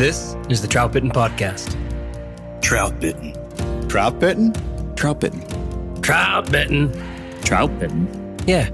[0.00, 1.76] This is the Trout Bitten Podcast.
[2.62, 3.34] Trout bitten.
[3.86, 4.54] Trout bitten?
[4.96, 6.00] Trout bitten.
[6.00, 6.90] Trout Bitten.
[7.42, 8.38] Trout bitten.
[8.46, 8.70] Yeah,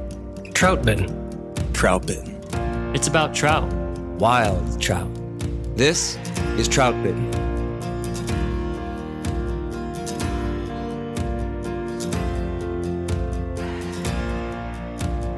[0.55, 1.09] Trout Bitten.
[1.73, 2.41] Trout bitten.
[2.95, 3.69] It's about trout.
[4.21, 5.11] Wild trout.
[5.77, 6.17] This
[6.59, 7.46] is Trout bitten.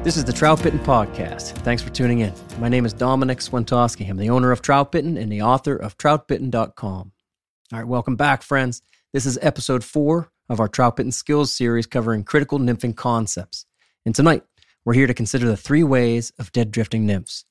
[0.09, 1.51] This is the Trout Bitten Podcast.
[1.59, 2.33] Thanks for tuning in.
[2.57, 4.09] My name is Domenick Swentosky.
[4.09, 7.11] I'm the owner of Trout Bitten and the author of troutbitten.com.
[7.71, 8.81] All right, welcome back, friends.
[9.13, 13.67] This is episode four of our Trout Bitten Skills series covering critical nymphing concepts.
[14.03, 14.41] And tonight,
[14.83, 17.45] we're here to consider the three ways of dead drifting nymphs.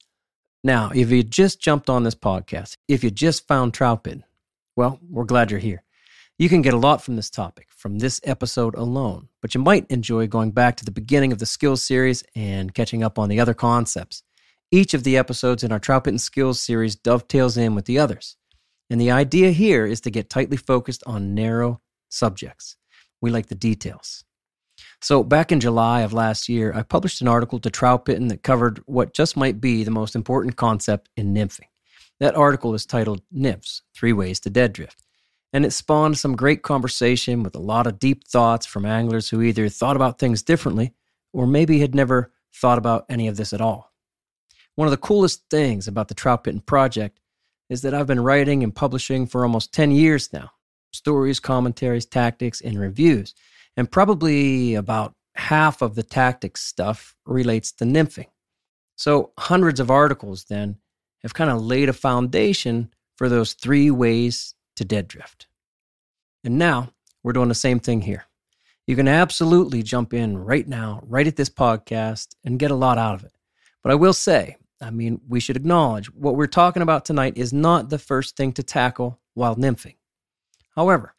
[0.64, 4.24] Now, if you just jumped on this podcast, if you just found Trout Bitten,
[4.74, 5.84] well, we're glad you're here.
[6.40, 9.90] You can get a lot from this topic, from this episode alone, but you might
[9.90, 13.40] enjoy going back to the beginning of the skills series and catching up on the
[13.40, 14.22] other concepts.
[14.70, 18.36] Each of the episodes in our Trout Bitten Skills series dovetails in with the others.
[18.88, 22.76] And the idea here is to get tightly focused on narrow subjects.
[23.20, 24.22] We like the details.
[25.02, 28.44] So, back in July of last year, I published an article to Trout Bitten that
[28.44, 31.66] covered what just might be the most important concept in nymphing.
[32.20, 35.02] That article is titled Nymphs Three Ways to Dead Drift
[35.52, 39.42] and it spawned some great conversation with a lot of deep thoughts from anglers who
[39.42, 40.92] either thought about things differently
[41.32, 43.92] or maybe had never thought about any of this at all.
[44.74, 47.20] One of the coolest things about the Trout Bitten Project
[47.68, 50.52] is that I've been writing and publishing for almost 10 years now
[50.90, 53.34] stories, commentaries, tactics, and reviews.
[53.76, 58.26] And probably about half of the tactics stuff relates to nymphing.
[58.96, 60.78] So hundreds of articles then
[61.22, 65.46] have kind of laid a foundation for those three ways to dead drift.
[66.44, 68.24] And now we're doing the same thing here.
[68.86, 72.96] You can absolutely jump in right now, right at this podcast, and get a lot
[72.96, 73.32] out of it.
[73.82, 77.52] But I will say, I mean, we should acknowledge what we're talking about tonight is
[77.52, 79.96] not the first thing to tackle while nymphing.
[80.74, 81.14] However,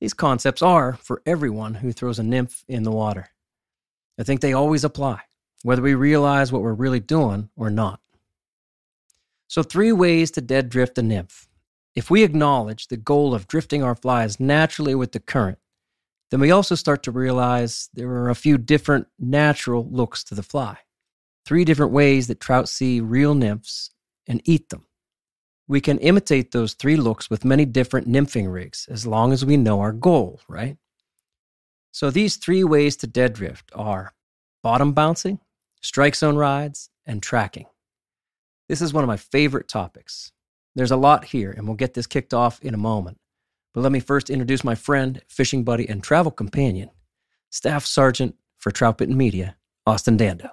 [0.00, 3.28] these concepts are for everyone who throws a nymph in the water.
[4.18, 5.20] I think they always apply,
[5.62, 8.00] whether we realize what we're really doing or not.
[9.46, 11.46] So, three ways to dead drift a nymph.
[11.94, 15.58] If we acknowledge the goal of drifting our flies naturally with the current,
[16.30, 20.42] then we also start to realize there are a few different natural looks to the
[20.42, 20.78] fly.
[21.44, 23.90] Three different ways that trout see real nymphs
[24.26, 24.86] and eat them.
[25.68, 29.58] We can imitate those three looks with many different nymphing rigs as long as we
[29.58, 30.78] know our goal, right?
[31.90, 34.14] So these three ways to dead drift are
[34.62, 35.40] bottom bouncing,
[35.82, 37.66] strike zone rides, and tracking.
[38.68, 40.32] This is one of my favorite topics
[40.74, 43.18] there's a lot here, and we'll get this kicked off in a moment.
[43.74, 46.90] But let me first introduce my friend, fishing buddy, and travel companion,
[47.50, 50.50] Staff Sergeant for Trout Bitten Media, Austin Dando.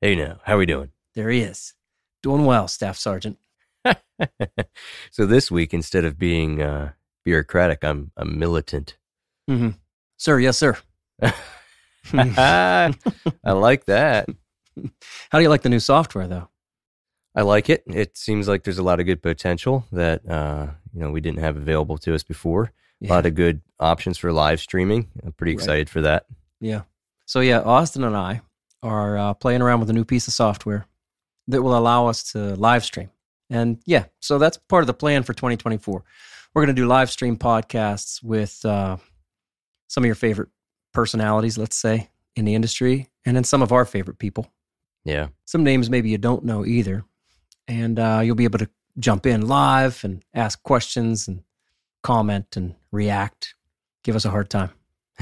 [0.00, 0.90] Hey now, how are we doing?
[1.14, 1.74] There he is.
[2.22, 3.38] Doing well, Staff Sergeant.
[5.10, 6.92] so this week, instead of being uh,
[7.24, 8.96] bureaucratic, I'm I'm militant.
[9.48, 9.70] Mm-hmm.
[10.16, 10.76] Sir, yes, sir.
[12.12, 12.92] I
[13.44, 14.28] like that.
[15.30, 16.48] How do you like the new software, though?
[17.40, 17.82] I like it.
[17.86, 21.38] It seems like there's a lot of good potential that uh, you know we didn't
[21.40, 22.70] have available to us before.
[23.00, 23.08] Yeah.
[23.08, 25.08] A lot of good options for live streaming.
[25.24, 25.60] I'm pretty Right.
[25.62, 26.26] excited for that.
[26.60, 26.82] Yeah.
[27.24, 28.42] So yeah, Austin and I
[28.82, 30.84] are uh, playing around with a new piece of software
[31.48, 33.08] that will allow us to live stream.
[33.48, 36.04] And yeah, so that's part of the plan for 2024.
[36.52, 38.98] We're going to do live stream podcasts with uh,
[39.88, 40.50] some of your favorite
[40.92, 44.46] personalities, let's say, in the industry, and then some of our favorite people.
[45.04, 45.28] Yeah.
[45.46, 47.04] Some names maybe you don't know either.
[47.70, 48.68] And uh, you'll be able to
[48.98, 51.44] jump in live and ask questions and
[52.02, 53.54] comment and react.
[54.02, 54.70] Give us a hard time,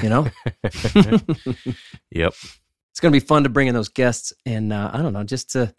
[0.03, 0.29] you know?
[2.11, 2.33] Yep.
[2.91, 5.25] it's going to be fun to bring in those guests and uh, I don't know,
[5.25, 5.75] just to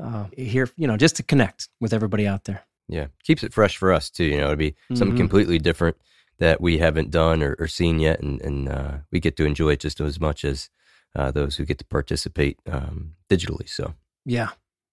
[0.00, 2.62] uh, hear, you know, just to connect with everybody out there.
[2.88, 3.06] Yeah.
[3.24, 4.24] Keeps it fresh for us too.
[4.24, 5.18] You know, it'd be something Mhm.
[5.18, 5.96] completely different
[6.38, 8.20] that we haven't done or, or seen yet.
[8.20, 10.70] And, and uh, we get to enjoy it just as much as
[11.16, 13.68] uh, those who get to participate um, digitally.
[13.68, 13.94] So,
[14.24, 14.50] Yeah,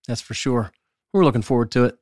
[0.08, 0.72] that's for sure.
[1.16, 1.98] We're looking forward to it.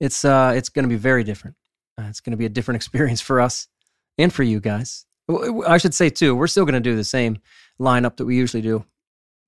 [0.00, 1.54] It's uh, it's going to be very different.
[1.98, 3.68] Uh, it's going to be a different experience for us
[4.16, 5.04] and for you guys.
[5.68, 7.40] I should say too, we're still going to do the same
[7.78, 8.86] lineup that we usually do,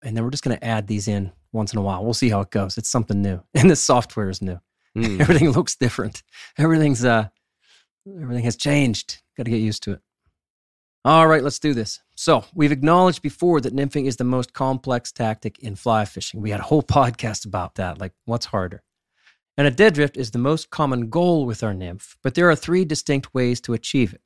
[0.05, 2.05] and then we're just going to add these in once in a while.
[2.05, 2.77] We'll see how it goes.
[2.77, 4.61] It's something new, and this software is new.
[4.95, 6.23] mm, Everything looks different.
[6.59, 7.29] Everything's uh,
[8.21, 9.23] everything has changed.
[9.39, 10.01] Got to get used to it.
[11.07, 12.01] All right, let's do this.
[12.17, 16.43] So, we've acknowledged before that nymphing is the most complex tactic in fly fishing.
[16.43, 18.83] We had a whole podcast about that, like what's harder.
[19.57, 22.57] And a dead drift is the most common goal with our nymph, but there are
[22.57, 24.21] three distinct ways to achieve it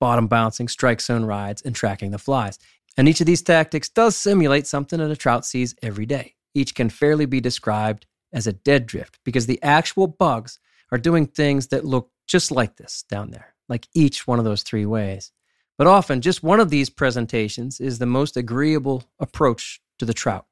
[0.00, 2.56] bottom bouncing, strike zone rides, and tracking the flies.
[2.96, 6.36] And each of these tactics does simulate something that a trout sees every day.
[6.54, 10.60] Each can fairly be described as a dead drift because the actual bugs
[10.92, 14.62] are doing things that look just like this down there, like each one of those
[14.62, 15.32] three ways.
[15.76, 20.46] But often, just one of these presentations is the most agreeable approach to the trout,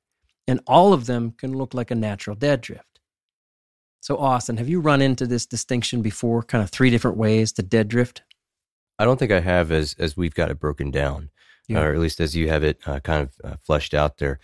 [0.46, 2.95] and all of them can look like a natural dead drift.
[4.06, 6.44] So, Austin, have you run into this distinction before?
[6.44, 8.23] Kind of three different ways to dead drift?
[9.00, 11.31] I don't think I have as, as we've got it broken down,
[11.67, 11.81] Yeah.
[11.81, 14.38] or at least as you have it uh, kind of uh, fleshed out there.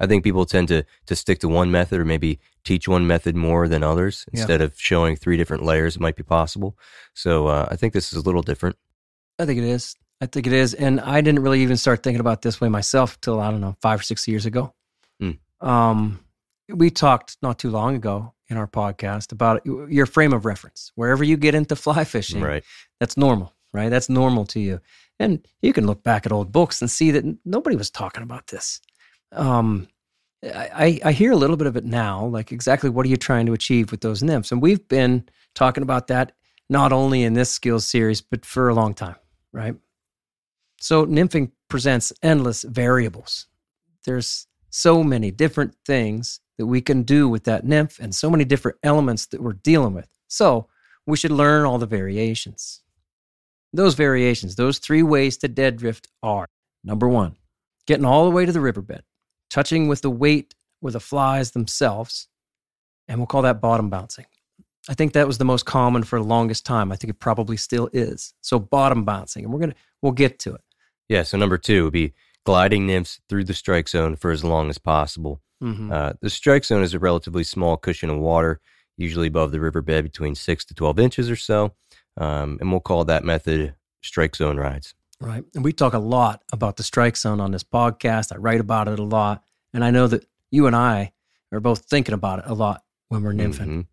[0.00, 3.36] I think people tend to, to stick to one method or maybe teach one method
[3.36, 4.40] more than others Yeah.
[4.40, 6.76] instead of showing three different layers that might be possible.
[7.14, 8.74] So uh, I think this is a little different.
[9.38, 9.94] I think it is.
[10.20, 10.74] I think it is.
[10.74, 13.76] And I didn't really even start thinking about this way myself till, I don't know,
[13.80, 14.74] five or six years ago.
[15.20, 15.30] Hmm.
[15.60, 16.18] Um,
[16.68, 20.92] we talked not too long ago in our podcast about your frame of reference.
[20.94, 22.64] Wherever you get into fly fishing, Right.
[23.00, 23.88] that's normal, right?
[23.88, 24.80] That's normal to you.
[25.18, 28.48] And you can look back at old books and see that nobody was talking about
[28.48, 28.80] this.
[29.32, 29.88] Um,
[30.42, 33.16] I, I I hear a little bit of it now, like exactly what are you
[33.16, 34.52] trying to achieve with those nymphs?
[34.52, 36.32] And we've been talking about that
[36.68, 39.16] not only in this skills series, but for a long time,
[39.52, 39.74] right?
[40.80, 43.46] So nymphing presents endless variables.
[44.04, 48.44] There's so many different things that we can do with that nymph and so many
[48.44, 50.08] different elements that we're dealing with.
[50.28, 50.68] So
[51.06, 52.82] we should learn all the variations.
[53.72, 56.48] Those variations, those three ways to dead drift are
[56.84, 57.36] number one,
[57.86, 59.02] getting all the way to the riverbed,
[59.50, 62.28] touching with the weight or the flies themselves,
[63.08, 64.26] and we'll call that bottom bouncing.
[64.88, 66.92] I think that was the most common for the longest time.
[66.92, 68.34] I think it probably still is.
[68.42, 70.60] So bottom bouncing, and we're gonna we'll get to it.
[71.08, 71.22] Yeah.
[71.22, 72.12] So number two would be
[72.44, 75.40] gliding nymphs through the strike zone for as long as possible.
[75.64, 75.92] Mhm.
[75.92, 78.60] Uh, the strike zone is a relatively small cushion of water,
[78.96, 81.72] usually above the riverbed between six to 12 inches or so.
[82.16, 84.94] Um, and we'll call that method strike zone rides.
[85.20, 85.44] Right.
[85.54, 88.32] And we talk a lot about the strike zone on this podcast.
[88.32, 89.42] I write about it a lot.
[89.72, 91.12] And I know that you and I
[91.50, 93.66] are both thinking about it a lot when we're nymphing.
[93.66, 93.86] Mhm.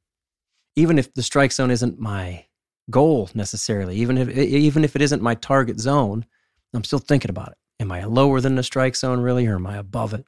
[0.76, 2.46] Even if the strike zone isn't my
[2.90, 6.26] goal necessarily, even if even if it isn't my target zone,
[6.74, 7.58] I'm still thinking about it.
[7.80, 10.26] Am I lower than the strike zone really or am I above it?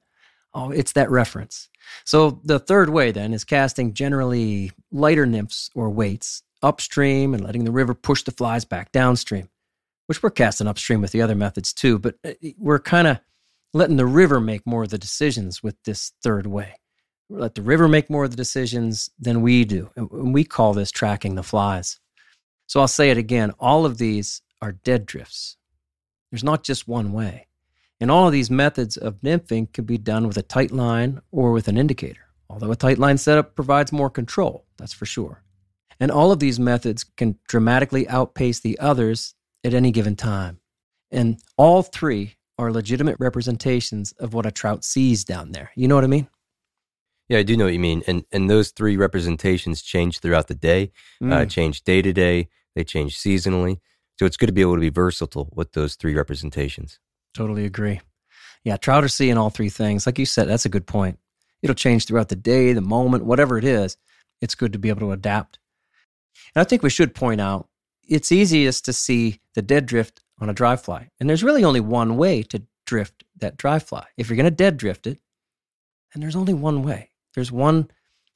[0.54, 1.70] Oh, it's that reference.
[2.06, 7.66] So the third way then is casting generally lighter nymphs or weights upstream and letting
[7.66, 9.50] the river push the flies back downstream
[10.08, 13.20] which we're casting upstream with the other methods too, but uh, we're kind of
[13.74, 16.76] letting the river make more of the decisions with this third way.
[17.30, 19.90] We let the river make more of the decisions than we do.
[19.96, 22.00] And and we call this tracking the flies.
[22.68, 25.58] So I'll say it again all of these are dead drifts.
[26.32, 27.48] There's not just one way.
[28.04, 31.54] And all of these methods of nymphing can be done with a tight line or
[31.54, 35.42] with an indicator, although a tight line setup provides more control, that's for sure.
[36.02, 40.60] And all of these methods can dramatically outpace the others at any given time.
[41.12, 45.72] And all three are legitimate representations of what a trout sees down there.
[45.74, 46.28] You know what I mean?
[47.30, 48.04] Yeah, I do know what you mean.
[48.06, 50.92] And and those three representations change throughout the day,
[51.24, 53.80] uh, change day to day, they change seasonally.
[54.20, 57.00] So it's good to be able to be versatile with those three representations.
[57.34, 58.02] Totally agree.
[58.64, 60.06] Yeah, trout are seeing all three things.
[60.06, 61.20] Like you said, that's a good point.
[61.62, 63.98] It'll change throughout the day, the moment, whatever it is.
[64.42, 65.60] It's good to be able to adapt.
[66.56, 67.68] And I think we should point out
[68.08, 71.10] it's easiest to see the dead drift on a dry fly.
[71.20, 74.06] And there's really only one way to drift that dry fly.
[74.18, 75.20] If you're going to dead drift it,
[76.14, 77.10] then there's only one way.
[77.34, 77.90] There's one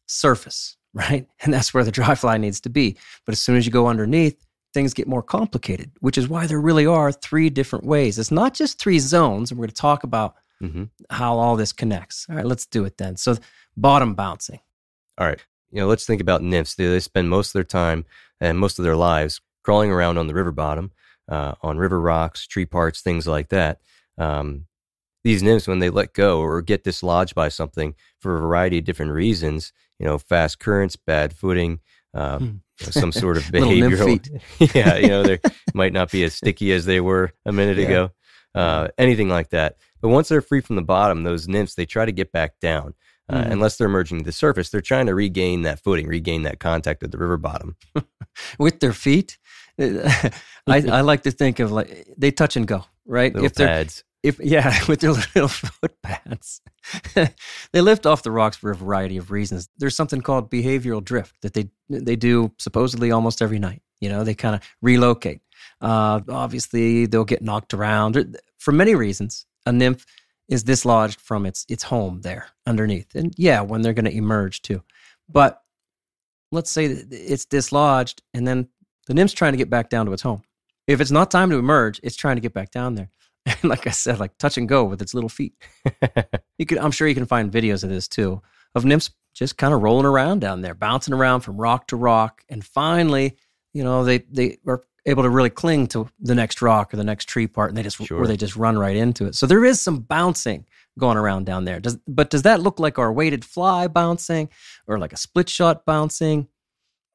[0.07, 1.27] surface, right?
[1.41, 2.97] And that's where the dry fly needs to be.
[3.25, 4.46] But as soon as you go underneath,
[4.77, 8.19] things get more complicated, which is why there really are three different ways.
[8.19, 10.83] It's not just three zones, and we're going to talk about mm-hmm.
[11.09, 12.27] how all this connects.
[12.29, 13.17] All right, let's do it then.
[13.17, 13.37] So,
[13.75, 14.59] bottom bouncing.
[15.17, 15.43] All right.
[15.71, 16.75] You know, let's think about nymphs.
[16.75, 18.05] They, they spend most of their time
[18.39, 20.91] and most of their lives crawling around on the river bottom,
[21.27, 23.81] uh, on river rocks, tree parts, things like that.
[24.19, 24.67] Um,
[25.23, 28.85] these nymphs, when they let go or get dislodged by something for a variety of
[28.85, 31.79] different reasons, you know, fast currents, bad footing,
[32.13, 32.51] uh, hmm.
[32.79, 34.19] Some sort of behavioral.
[34.75, 35.39] yeah, you know, they
[35.73, 37.85] might not be as sticky as they were a minute yeah.
[37.85, 38.11] ago,
[38.55, 39.75] uh, anything like that.
[40.01, 42.93] But once they're free from the bottom, those nymphs, they try to get back down.
[43.29, 43.51] Uh, mm.
[43.51, 47.03] Unless they're emerging to the surface, they're trying to regain that footing, regain that contact
[47.03, 47.75] at the river bottom
[48.59, 49.37] with their feet.
[49.79, 50.31] I,
[50.67, 53.33] I like to think of like they touch and go, right?
[53.33, 56.61] Little if pads if yeah, with their little foot pads,
[57.13, 59.69] they lift off the rocks for a variety of reasons.
[59.77, 63.81] There's something called behavioral drift that they they do supposedly almost every night.
[63.99, 65.41] You know, they kind of relocate.
[65.81, 69.45] Uh, obviously, they'll get knocked around for many reasons.
[69.65, 70.05] A nymph
[70.47, 74.61] is dislodged from its its home there underneath, and yeah, when they're going to emerge
[74.61, 74.83] too.
[75.29, 75.61] But
[76.51, 78.69] let's say it's dislodged, and then
[79.07, 80.41] the nymph's trying to get back down to its home.
[80.87, 83.09] If it's not time to emerge, it's trying to get back down there.
[83.61, 85.53] And like I said, like touch and go with its little feet.
[86.57, 88.41] you could, I'm sure you can find videos of this too,
[88.75, 92.43] of nymphs just kind of rolling around down there, bouncing around from rock to rock,
[92.49, 93.37] and finally,
[93.73, 97.03] you know, they they are able to really cling to the next rock or the
[97.03, 98.19] next tree part, and they just sure.
[98.19, 99.35] or they just run right into it.
[99.35, 100.65] So there is some bouncing
[100.97, 101.79] going around down there.
[101.79, 104.49] Does but does that look like our weighted fly bouncing
[104.87, 106.47] or like a split shot bouncing?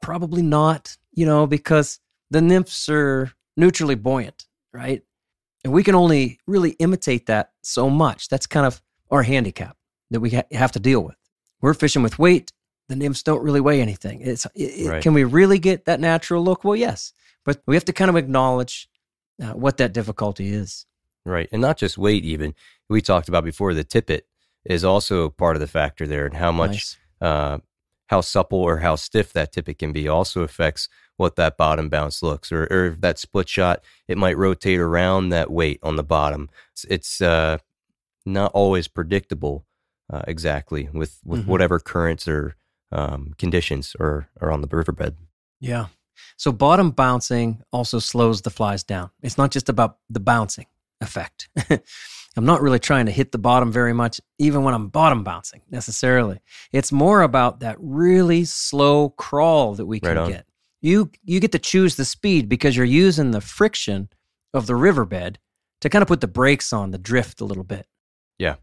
[0.00, 0.96] Probably not.
[1.12, 5.02] You know, because the nymphs are neutrally buoyant, right?
[5.64, 8.28] And we can only really imitate that so much.
[8.28, 9.76] That's kind of our handicap
[10.11, 11.16] that we ha- have to deal with.
[11.61, 12.52] We're fishing with weight.
[12.88, 14.21] The nymphs don't really weigh anything.
[14.23, 15.02] It's it, right.
[15.02, 16.64] Can we really get that natural look?
[16.64, 17.12] Well, yes,
[17.45, 18.88] but we have to kind of acknowledge
[19.42, 20.85] uh, what that difficulty is.
[21.25, 22.25] Right, and not just weight.
[22.25, 22.54] Even
[22.88, 23.73] we talked about before.
[23.73, 24.26] The tippet
[24.64, 26.97] is also part of the factor there, and how much, nice.
[27.21, 27.59] uh,
[28.09, 30.88] how supple or how stiff that tippet can be also affects
[31.22, 35.50] what that bottom bounce looks, or, or that split shot, it might rotate around that
[35.50, 36.50] weight on the bottom.
[36.72, 37.58] It's, it's uh,
[38.26, 39.64] not always predictable
[40.12, 41.50] uh, exactly with, with mm-hmm.
[41.50, 42.56] whatever currents or
[42.90, 45.16] um, conditions are, are on the riverbed.
[45.60, 45.86] Yeah.
[46.36, 49.10] So bottom bouncing also slows the flies down.
[49.22, 50.66] It's not just about the bouncing
[51.00, 51.48] effect.
[52.36, 55.60] I'm not really trying to hit the bottom very much, even when I'm bottom bouncing
[55.70, 56.40] necessarily.
[56.72, 60.46] It's more about that really slow crawl that we can right get
[60.82, 64.10] you you get to choose the speed because you're using the friction
[64.52, 65.38] of the riverbed
[65.80, 67.86] to kind of put the brakes on the drift a little bit.
[68.38, 68.56] Yeah,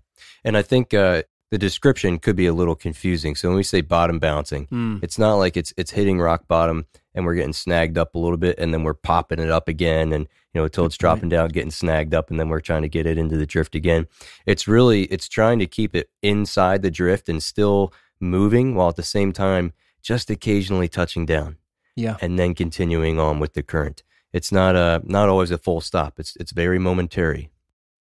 [0.44, 3.36] and I think uh, the description could be a little confusing.
[3.36, 5.04] So when we say bottom bouncing, mm.
[5.04, 6.86] it's not like it's it's hitting rock bottom
[7.16, 10.14] and we're getting snagged up a little bit and then we're popping it up again
[10.14, 12.90] and you know until it's dropping down, getting snagged up and then we're trying to
[12.90, 14.08] get it into the drift again.
[14.46, 18.98] It's really it's trying to keep it inside the drift and still moving while at
[18.98, 19.72] the same time
[20.02, 21.58] just occasionally touching down
[22.00, 24.04] yeah, and then continuing on with the current.
[24.32, 26.20] It's not a not always a full stop.
[26.20, 27.52] It's it's very momentary.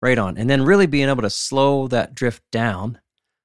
[0.02, 3.00] Right on, and then really being able to slow that drift down,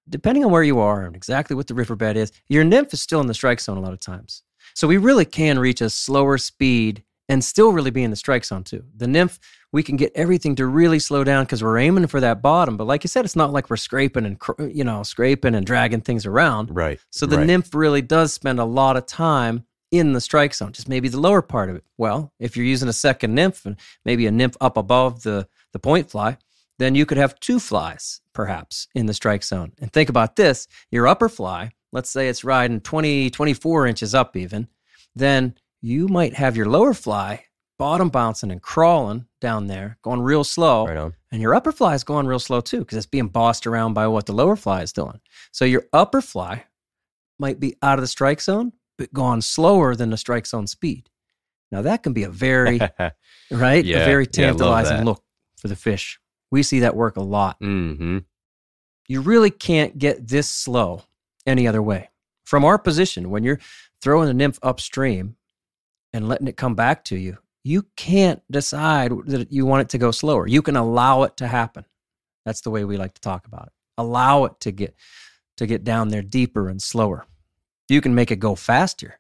[0.08, 2.32] depending on where you are and exactly what the riverbed is.
[2.48, 4.42] Your nymph is still in the strike zone a lot of times,
[4.74, 8.44] so we really can reach a slower speed and still really be in the strike
[8.44, 8.84] zone too.
[8.96, 9.38] The nymph,
[9.72, 12.76] we can get everything to really slow down because we're aiming for that bottom.
[12.76, 14.38] But like you said, it's not like we're scraping and
[14.74, 16.74] you know scraping and dragging things around.
[16.74, 17.00] Right.
[17.10, 17.46] So the right.
[17.46, 21.20] nymph really does spend a lot of time in the strike zone, just maybe the
[21.20, 21.84] lower part of it.
[21.98, 25.78] Well, if you're using a second nymph and maybe a nymph up above the, the
[25.78, 26.38] point fly,
[26.78, 29.72] then you could have two flies perhaps in the strike zone.
[29.80, 34.36] And think about this your upper fly, let's say it's riding 20, 24 inches up
[34.36, 34.66] even,
[35.14, 37.44] then you might have your lower fly
[37.78, 40.86] bottom bouncing and crawling down there, going real slow.
[40.86, 43.94] Right and your upper fly is going real slow too, because it's being bossed around
[43.94, 45.20] by what the lower fly is doing.
[45.50, 46.64] So your upper fly
[47.38, 48.72] might be out of the strike zone,
[49.12, 51.08] gone slower than the strike zone speed.
[51.70, 52.78] Now that can be a very
[53.50, 55.22] right, yeah, a very tantalizing yeah, look
[55.56, 56.20] for the fish.
[56.50, 57.58] We see that work a lot.
[57.60, 58.18] Mm-hmm.
[59.08, 61.02] You really can't get this slow
[61.46, 62.10] any other way.
[62.44, 63.60] From our position, when you're
[64.02, 65.36] throwing the nymph upstream
[66.12, 69.98] and letting it come back to you, you can't decide that you want it to
[69.98, 70.46] go slower.
[70.46, 71.84] You can allow it to happen.
[72.44, 73.72] That's the way we like to talk about it.
[73.96, 74.94] Allow it to get
[75.58, 77.26] to get down there deeper and slower.
[77.88, 79.18] You can make it go faster,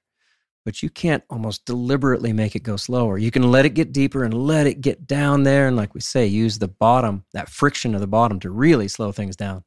[0.64, 3.18] but you can't almost deliberately make it go slower.
[3.18, 5.66] You can let it get deeper and let it get down there.
[5.66, 9.12] And like we say, use the bottom, that friction of the bottom to really slow
[9.12, 9.64] things down.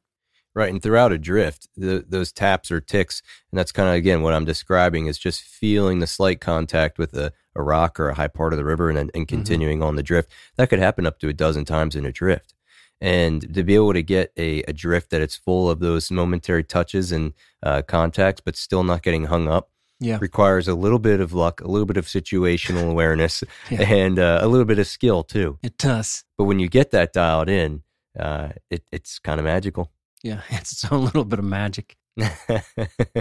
[0.54, 0.70] Right.
[0.70, 3.20] And throughout a drift, the, those taps or ticks,
[3.52, 7.12] and that's kind of, again, what I'm describing is just feeling the slight contact with
[7.12, 9.24] a, a rock or a high part of the river and, and mm-hmm.
[9.24, 10.32] continuing on the drift.
[10.56, 12.54] That could happen up to a dozen times in a drift.
[13.00, 16.64] And to be able to get a, a drift that it's full of those momentary
[16.64, 20.18] touches and uh, contacts, but still not getting hung up, Yeah.
[20.20, 23.82] requires a little bit of luck, a little bit of situational awareness, Yeah.
[23.82, 25.58] and uh, a little bit of skill too.
[25.62, 26.24] It does.
[26.38, 27.82] But when you get that dialed in,
[28.18, 29.90] uh, it, it's kind of magical.
[30.22, 30.40] Yeah.
[30.50, 31.96] It's its own little bit of magic.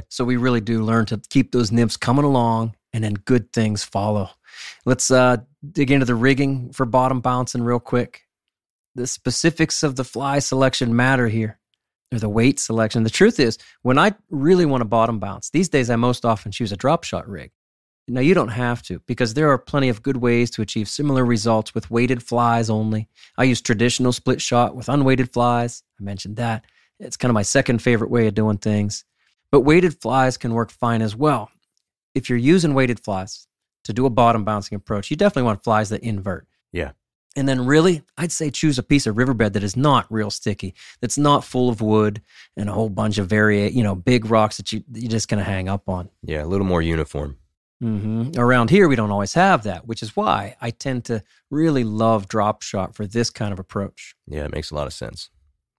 [0.09, 3.83] So we really do learn to keep those nymphs coming along and then good things
[3.83, 4.29] follow.
[4.85, 5.37] Let's uh,
[5.71, 8.24] dig into the rigging for bottom bouncing real quick.
[8.95, 11.59] The specifics of the fly selection matter here,
[12.13, 13.03] or the weight selection.
[13.03, 16.51] The truth is, when I really want to bottom bounce, these days I most often
[16.51, 17.51] choose a drop shot rig.
[18.07, 21.25] Now, you don't have to because there are plenty of good ways to achieve similar
[21.25, 23.09] results with weighted flies only.
[23.35, 25.81] I use traditional split shot with unweighted flies.
[25.99, 26.65] I mentioned that.
[26.99, 29.03] It's kind of my second favorite way of doing things.
[29.51, 31.49] But weighted flies can work fine as well.
[32.13, 33.47] If you're using weighted flies
[33.85, 36.47] to do a bottom bouncing approach, you definitely want flies that invert.
[36.71, 36.91] Yeah.
[37.37, 40.73] And then really, I'd say choose a piece of riverbed that is not real sticky,
[41.01, 42.21] that's not full of wood
[42.55, 45.27] and a whole bunch of vari, you know, big rocks that you that you're just
[45.27, 46.09] gonna hang up on.
[46.23, 47.37] yeah, a little more uniform.
[47.81, 51.83] hmm Around here, we don't always have that, which is why I tend to really
[51.83, 54.15] love drop shot for this kind of approach.
[54.27, 55.29] Yeah, it makes a lot of sense.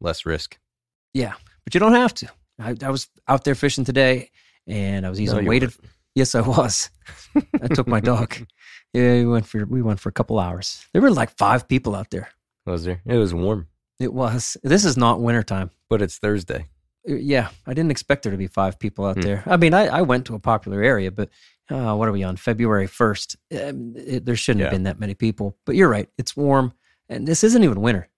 [0.00, 0.58] Less risk.
[1.14, 1.32] Yeah,
[1.64, 2.28] but you don't have to.
[2.60, 4.30] I, I was out there fishing today,
[4.66, 5.70] and I was using No, weighted.
[5.70, 5.90] weren't.
[6.16, 6.90] Yes, I was.
[7.62, 8.34] I took my dog.
[8.94, 10.86] Yeah, we went for we went for a couple hours.
[10.94, 12.28] There were like five people out there.
[12.64, 13.02] Was there?
[13.04, 13.66] It was warm,
[14.00, 14.56] It was.
[14.62, 15.70] This is not wintertime.
[15.90, 16.64] but it's Thursday.
[17.06, 19.20] Uh, Yeah, I didn't expect there to be five people out Hmm.
[19.22, 19.42] there.
[19.44, 21.28] I mean, I, I went to a popular area, but
[21.70, 22.36] uh, what are we on?
[22.36, 23.36] February 1st.
[23.68, 25.58] Um, it, there shouldn't have been that many people.
[25.66, 26.08] But you're right.
[26.16, 26.72] It's warm.
[27.10, 28.08] And this isn't even winter.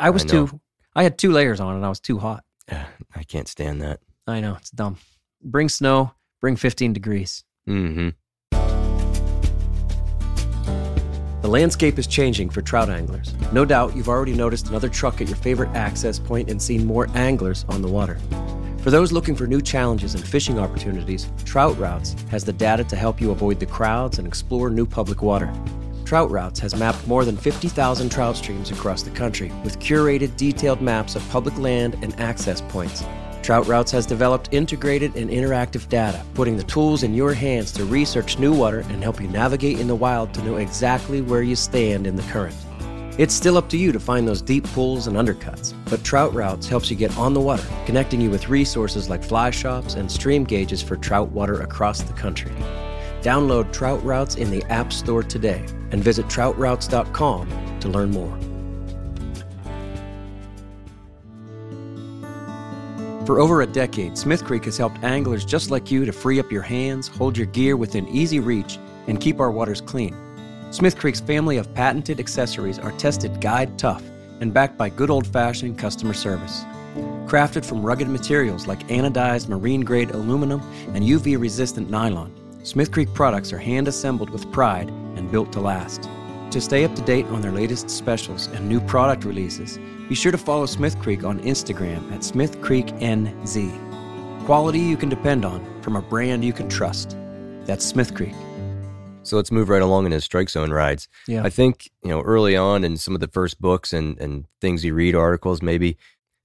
[0.00, 0.60] I was I too,
[0.96, 2.42] I had two layers on and I was too hot.
[3.14, 4.00] I can't stand that.
[4.26, 4.56] I know.
[4.56, 4.96] It's dumb.
[5.42, 6.12] Bring snow,
[6.44, 7.42] bring 15 degrees.
[7.66, 8.10] hmm
[11.40, 13.32] The landscape is changing for trout anglers.
[13.50, 17.08] No doubt you've already noticed another truck at your favorite access point and seen more
[17.14, 18.18] anglers on the water.
[18.82, 22.96] For those looking for new challenges and fishing opportunities, Trout Routes has the data to
[22.96, 25.50] help you avoid the crowds and explore new public water.
[26.04, 30.82] Trout Routes has mapped more than 50,000 trout streams across the country with curated, detailed
[30.82, 33.02] maps of public land and access points.
[33.44, 37.84] Trout Routes has developed integrated and interactive data, putting the tools in your hands to
[37.84, 41.54] research new water and help you navigate in the wild to know exactly where you
[41.54, 42.56] stand in the current.
[43.18, 46.66] It's still up to you to find those deep pools and undercuts, but Trout Routes
[46.66, 50.44] helps you get on the water, connecting you with resources like fly shops and stream
[50.44, 52.52] gauges for trout water across the country.
[53.20, 58.53] Download Trout Routes in the App Store today and visit troutroutes.com to learn more.
[63.26, 66.52] For over a decade, Smith Creek has helped anglers just like you to free up
[66.52, 70.14] your hands, hold your gear within easy reach, and keep our waters clean.
[70.70, 74.02] Smith Creek's family of patented accessories are tested guide tough
[74.40, 76.64] and backed by good old fashioned customer service.
[77.26, 82.30] Crafted from rugged materials like anodized marine grade aluminum and UV resistant nylon,
[82.62, 86.10] Smith Creek products are hand assembled with pride and built to last.
[86.54, 89.76] To stay up to date on their latest specials and new product releases,
[90.08, 94.44] be sure to follow Smith Creek on Instagram at Smith Creek NZ.
[94.44, 97.16] Quality you can depend on from a brand you can trust.
[97.64, 98.34] That's Smith Creek.
[99.24, 101.08] So let's move right along in his strike zone rides.
[101.26, 101.42] Yeah.
[101.42, 104.84] I think, you know, early on in some of the first books and, and things
[104.84, 105.96] you read, articles maybe,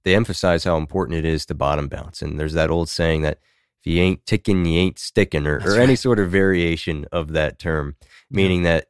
[0.05, 2.23] they emphasize how important it is to bottom bounce.
[2.23, 3.37] And there's that old saying that
[3.79, 7.59] if you ain't ticking, you ain't sticking, or, or any sort of variation of that
[7.59, 7.95] term,
[8.31, 8.87] meaning that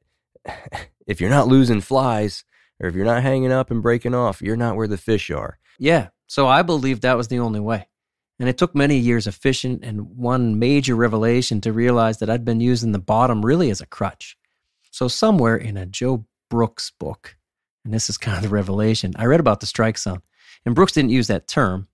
[1.10, 2.46] if you're not losing flies
[2.80, 5.58] or if you're not hanging up and breaking off, you're not where the fish are.
[5.80, 6.10] Yeah.
[6.28, 7.88] So I believed that was the only way.
[8.40, 12.46] And it took many years of fishing and one major revelation to realize that I'd
[12.46, 14.38] been using the bottom really as a crutch.
[14.92, 17.36] So, somewhere in a Joe Brooks book,
[17.84, 20.22] and this is kind of the revelation, I read about the strike zone.
[20.66, 21.90] And Brooks didn't use that term.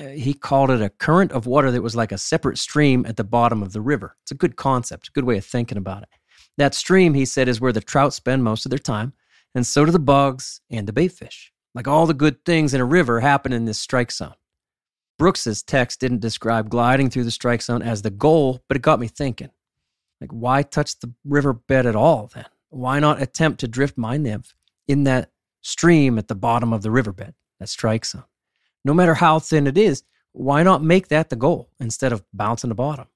[0.00, 3.16] Uh, he called it a current of water that was like a separate stream at
[3.16, 4.16] the bottom of the river.
[4.22, 6.08] It's a good concept, a good way of thinking about it.
[6.58, 9.12] That stream, he said, is where the trout spend most of their time,
[9.54, 11.52] and so do the bugs and the bait fish.
[11.74, 14.34] Like all the good things in a river happen in this strike zone.
[15.18, 19.00] Brooks's text didn't describe gliding through the strike zone as the goal, but it got
[19.00, 19.50] me thinking.
[20.20, 22.46] Like, why touch the riverbed at all then?
[22.70, 24.54] Why not attempt to drift my nymph
[24.88, 28.24] in that stream at the bottom of the riverbed, that strike zone?
[28.84, 32.68] No matter how thin it is, why not make that the goal instead of bouncing
[32.68, 33.06] the bottom?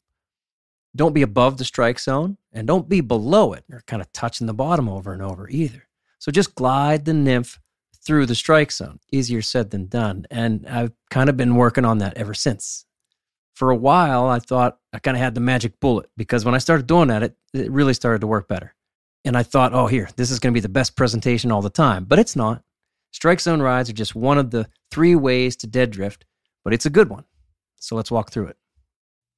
[0.94, 4.46] Don't be above the strike zone and don't be below it or kind of touching
[4.46, 5.88] the bottom over and over either.
[6.18, 7.58] So just glide the nymph
[8.04, 9.00] through the strike zone.
[9.10, 10.26] Easier said than done.
[10.30, 12.84] And I've kind of been working on that ever since.
[13.54, 16.58] For a while, I thought I kind of had the magic bullet because when I
[16.58, 18.74] started doing that, it, it really started to work better.
[19.24, 21.70] And I thought, oh, here, this is going to be the best presentation all the
[21.70, 22.04] time.
[22.04, 22.62] But it's not.
[23.12, 26.24] Strike zone rides are just one of the three ways to dead drift,
[26.64, 27.24] but it's a good one.
[27.76, 28.56] So let's walk through it.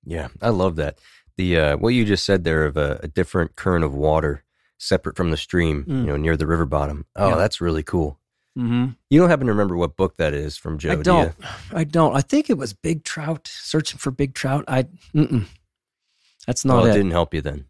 [0.04, 0.98] Yeah, I love that.
[1.36, 4.44] The uh, what you just said there of a, a different current of water
[4.78, 6.00] separate from the stream, Mm.
[6.00, 7.06] you know, near the river bottom.
[7.16, 7.36] Oh, Yeah.
[7.36, 8.18] that's really cool.
[8.58, 8.90] Mm-hmm.
[9.10, 10.92] You don't happen to remember what book that is from Joe?
[10.92, 11.34] I do don't.
[11.40, 11.46] you?
[11.72, 12.14] I don't.
[12.14, 14.64] I think it was Big Trout, searching for Big Trout.
[14.68, 15.46] I, mm-mm.
[16.46, 16.94] That's not well, it it.
[16.94, 17.64] didn't help you then.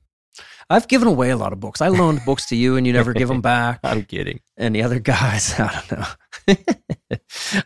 [0.68, 1.80] I've given away a lot of books.
[1.80, 3.80] I loaned books to you and you never give them back.
[3.82, 4.40] I'm kidding.
[4.58, 6.56] And the other guys, I don't know.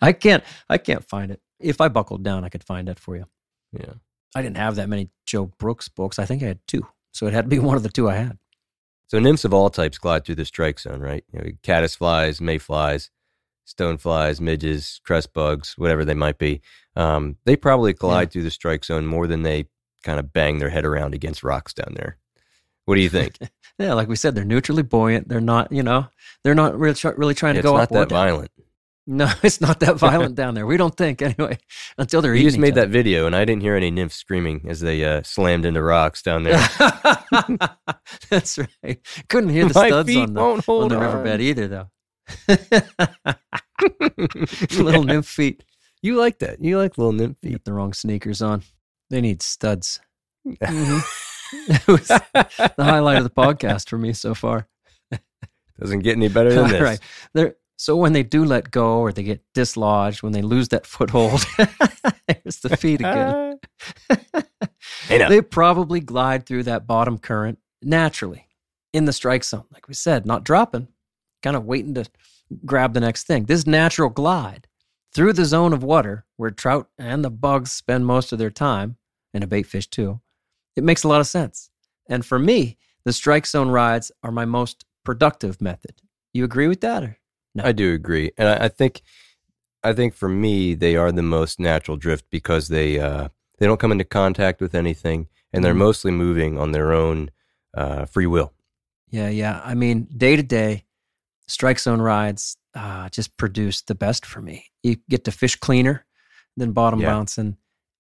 [0.03, 1.41] I can't, I can't find it.
[1.59, 3.25] If I buckled down, I could find it for you.
[3.73, 3.95] Yeah.
[4.35, 6.19] I didn't have that many Joe Brooks books.
[6.19, 6.87] I think I had two.
[7.13, 8.39] So it had to be one of the two I had.
[9.07, 11.25] So nymphs of all types glide through the strike zone, right?
[11.33, 13.11] You know, caddis flies, mayflies,
[13.67, 16.61] stoneflies, midges, cress bugs, whatever they might be.
[16.95, 19.67] Um, they probably glide through the strike zone more than they
[20.03, 22.19] kind of bang their head around against rocks down there.
[22.85, 23.39] What do you think?
[23.81, 25.29] Yeah, like we said, they're neutrally buoyant.
[25.29, 26.09] They're not, you know,
[26.43, 28.27] they're not really, really trying to it's go not up or that down.
[28.27, 28.51] violent.
[29.11, 30.67] No, it's not that violent down there.
[30.67, 31.59] We don't think anyway.
[31.99, 34.81] Until they're You just made that video, and I didn't hear any nymphs screaming as
[34.81, 36.59] they uh, slammed into rocks down there.
[38.31, 39.01] That's right.
[39.31, 41.89] Couldn't hear the My studs on the, on the riverbed either, though.
[44.83, 45.65] Little nymph feet.
[46.03, 46.63] You like that?
[46.63, 47.53] You like little nymph feet?
[47.53, 48.63] Get the wrong sneakers on.
[49.09, 50.01] They need studs.
[50.47, 51.03] Mhm.
[51.69, 54.69] it was the highlight of the podcast for me so far.
[55.81, 56.83] Doesn't get any better than this.
[56.83, 57.01] right.
[57.33, 60.85] They're, so when they do let go or they get dislodged, when they lose that
[60.85, 61.47] foothold,
[62.27, 63.61] there's the feet again.
[65.29, 68.49] They probably glide through that bottom current naturally
[68.93, 70.89] in the strike zone, like we said, not dropping,
[71.41, 72.05] kind of waiting to
[72.67, 73.45] grab the next thing.
[73.45, 74.67] This natural glide
[75.15, 78.97] through the zone of water where trout and the bugs spend most of their time,
[79.33, 80.21] and a bait fish too,
[80.75, 81.71] it makes a lot of sense.
[82.09, 86.03] And for me, the strike zone rides are my most productive method.
[86.33, 87.05] You agree with that?
[87.05, 87.18] Or?
[87.59, 87.65] No.
[87.65, 89.03] I do agree, and I, I think,
[89.83, 93.81] I think for me, they are the most natural drift because they uh, they don't
[93.81, 95.79] come into contact with anything, and they're Mhm.
[95.89, 97.31] mostly moving on their own
[97.77, 98.53] uh, free will.
[99.11, 99.61] Yeah, yeah.
[99.65, 100.85] I mean, day to day,
[101.47, 104.67] strike zone rides uh, just produce the best for me.
[104.83, 106.05] You get to fish cleaner
[106.57, 107.07] than bottom Yeah.
[107.09, 107.57] bouncing,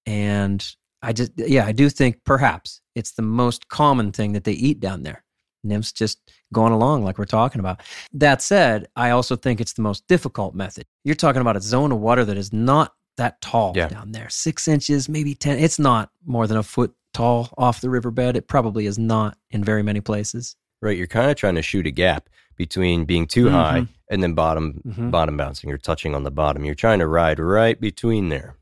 [0.07, 0.65] and
[1.03, 4.81] I just yeah, I do think perhaps it's the most common thing that they eat
[4.81, 5.25] down there.
[5.65, 6.19] Nymphs just
[6.53, 7.81] going along like we're talking about.
[8.13, 10.87] That said, I also think it's the most difficult method.
[11.05, 13.89] You're talking about a zone of water that is not that tall Yeah.
[13.89, 15.59] down there, six inches, maybe ten.
[15.59, 18.37] It's not more than a foot tall off the riverbed.
[18.37, 20.55] It probably is not in very many places.
[20.81, 23.89] Right, you're kind of trying to shoot a gap between being too high Mhm.
[24.11, 25.11] and then bottom Mhm.
[25.11, 26.65] bottom bouncing or touching on the bottom.
[26.65, 28.57] You're trying to ride right between there.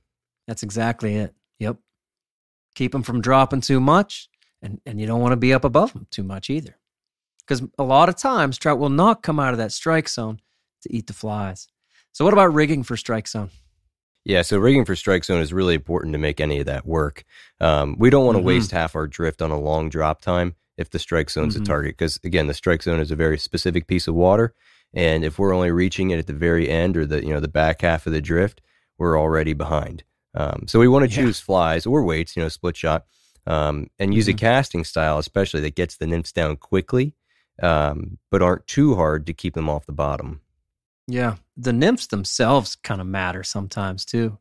[0.46, 1.34] That's exactly it.
[1.58, 1.76] Yep.
[2.74, 4.28] Keep them from dropping too much,
[4.62, 6.76] and, and you don't want to be up above them too much either.
[7.46, 10.40] Because a lot of times, trout will not come out of that strike zone
[10.82, 11.68] to eat the flies.
[12.12, 13.50] So, what about rigging for strike zone?
[14.24, 17.22] Yeah, so rigging for strike zone is really important to make any of that work.
[17.60, 18.46] Um, we don't want to Mhm.
[18.46, 21.60] waste half our drift on a long drop time if the strike zone's Mhm.
[21.60, 24.52] a target, because again, the strike zone is a very specific piece of water,
[24.92, 27.46] and if we're only reaching it at the very end or the you know the
[27.48, 28.60] back half of the drift,
[28.98, 30.02] we're already behind.
[30.34, 31.22] Um, so we want to Yeah.
[31.24, 33.06] choose flies or weights, you know, split shot,
[33.46, 34.30] um, and use Mhm.
[34.34, 37.14] a casting style, especially that gets the nymphs down quickly,
[37.62, 40.40] um, but aren't too hard to keep them off the bottom.
[41.06, 41.36] Yeah.
[41.56, 44.38] The nymphs themselves kind of matter sometimes too.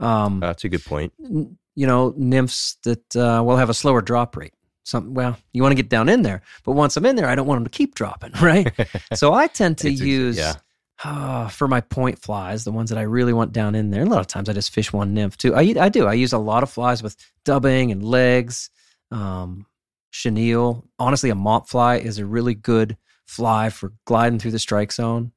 [0.00, 1.12] Um, Uh, that's a good point.
[1.24, 4.54] n- you know, nymphs that uh, will have a slower drop rate.
[4.84, 7.34] Some, well, you want to get down in there, but once I'm in there, I
[7.34, 8.72] don't want them to keep dropping, right?
[9.14, 10.54] so I tend to use yeah.
[11.04, 14.02] ah, for my point flies, the ones that I really want down in there.
[14.02, 15.54] A lot of times I just fish one nymph too.
[15.54, 16.06] I I do.
[16.06, 18.70] I use a lot of flies with dubbing and legs,
[19.10, 19.66] um,
[20.10, 20.86] chenille.
[20.98, 25.32] Honestly, a mop fly is a really good fly for gliding through the strike zone.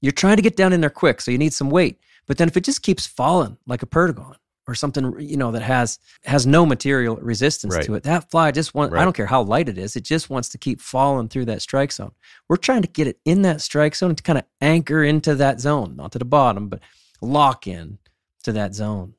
[0.00, 1.98] You're trying to get down in there quick, so you need some weight.
[2.26, 4.34] But then if it just keeps falling like a perdigon
[4.68, 7.84] or something, you know, that has has no material resistance Right.
[7.84, 8.92] to it, that fly just want.
[8.94, 9.94] I don't care how light it is.
[9.96, 12.12] It just wants to keep falling through that strike zone.
[12.48, 15.60] We're trying to get it in that strike zone to kind of anchor into that
[15.60, 16.80] zone, not to the bottom, but
[17.22, 17.98] lock in
[18.42, 19.14] to that zone.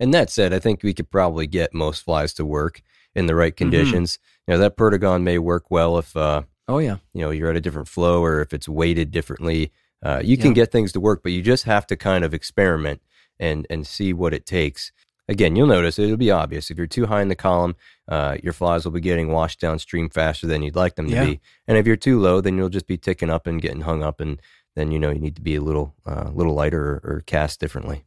[0.00, 2.80] And that said, I think we could probably get most flies to work
[3.14, 3.38] in the Mm-hmm.
[3.38, 4.18] right conditions.
[4.46, 7.56] You know, that perdigon may work well if uh, Oh yeah, you know you're at
[7.56, 9.72] a different flow or if it's weighted differently.
[10.02, 13.02] Uh, you can get things to work, but you just have to kind of experiment
[13.38, 14.92] and and see what it takes.
[15.28, 17.76] Again, you'll notice it'll be obvious if you're too high in the column,
[18.08, 21.24] uh, your flies will be getting washed downstream faster than you'd like them to Yeah.
[21.24, 21.40] be.
[21.68, 24.20] And if you're too low, then you'll just be ticking up and getting hung up,
[24.20, 24.40] and
[24.74, 27.60] then you know you need to be a little uh, little lighter or, or cast
[27.60, 28.04] differently.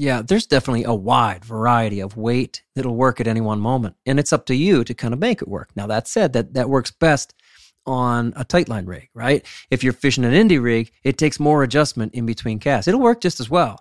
[0.00, 4.18] Yeah, there's definitely a wide variety of weight that'll work at any one moment, and
[4.18, 5.72] it's up to you to kind of make it work.
[5.76, 7.34] Now that said, that that works best
[7.84, 9.44] on a tight line rig, right?
[9.70, 12.88] If you're fishing an indie rig, it takes more adjustment in between casts.
[12.88, 13.78] It'll work just as well,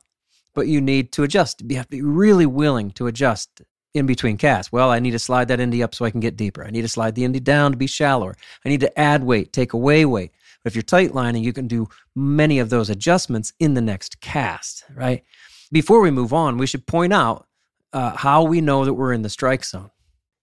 [0.53, 1.63] but you need to adjust.
[1.65, 3.61] You have to be really willing to adjust
[3.93, 4.73] in between casts.
[4.73, 6.65] Well, I need to slide that indie up so I can get deeper.
[6.65, 8.35] I need to slide the indie down to be shallower.
[8.65, 10.33] I need to add weight, take away weight.
[10.65, 14.19] But if you're tight lining, you can do many of those adjustments in the next
[14.19, 15.23] cast, right?
[15.71, 17.47] Before we move on, we should point out
[17.93, 19.91] uh, how we know that we're in the strike zone.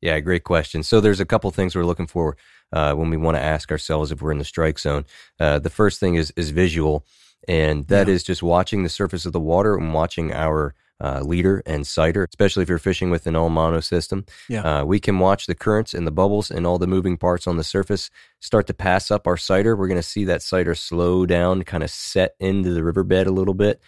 [0.00, 0.82] Yeah, great question.
[0.82, 2.36] So there's a couple things we're looking for
[2.72, 5.04] uh, when we want to ask ourselves if we're in the strike zone.
[5.40, 7.04] Uh, the first thing is is visual,
[7.48, 8.14] and that Yeah.
[8.14, 12.24] is just watching the surface of the water and watching our uh, leader and sighter,
[12.28, 14.24] especially if you're fishing with an all mono system.
[14.48, 14.62] Yeah.
[14.80, 17.58] Uh, we can watch the currents and the bubbles and all the moving parts on
[17.58, 18.08] the surface
[18.40, 19.76] start to pass up our sighter.
[19.76, 23.30] We're going to see that sighter slow down, kind of set into the riverbed a
[23.32, 23.82] little bit.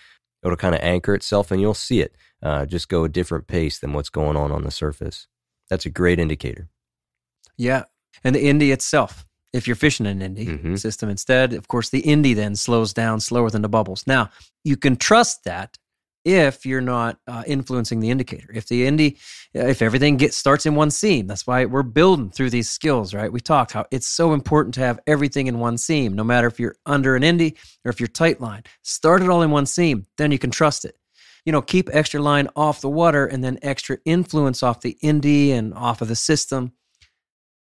[0.44, 3.78] It'll kind of anchor itself, and you'll see it uh, just go a different pace
[3.78, 5.26] than what's going on on the surface.
[5.68, 6.68] That's a great indicator.
[7.56, 7.84] Yeah.
[8.24, 10.78] And the indie itself, if you're fishing an indie Mhm.
[10.78, 14.04] system instead, of course, the indie then slows down slower than the bubbles.
[14.06, 14.30] Now,
[14.64, 15.76] you can trust that
[16.28, 18.48] if you're not uh, influencing the indicator.
[18.52, 19.18] If the indie,
[19.54, 23.32] if everything gets starts in one seam, that's why we're building through these skills, right?
[23.32, 26.60] We talked how it's so important to have everything in one seam, no matter if
[26.60, 28.62] you're under an indie or if you're tight line.
[28.82, 30.96] Start it all in one seam, then you can trust it.
[31.44, 35.50] You know, keep extra line off the water and then extra influence off the indie
[35.50, 36.72] and off of the system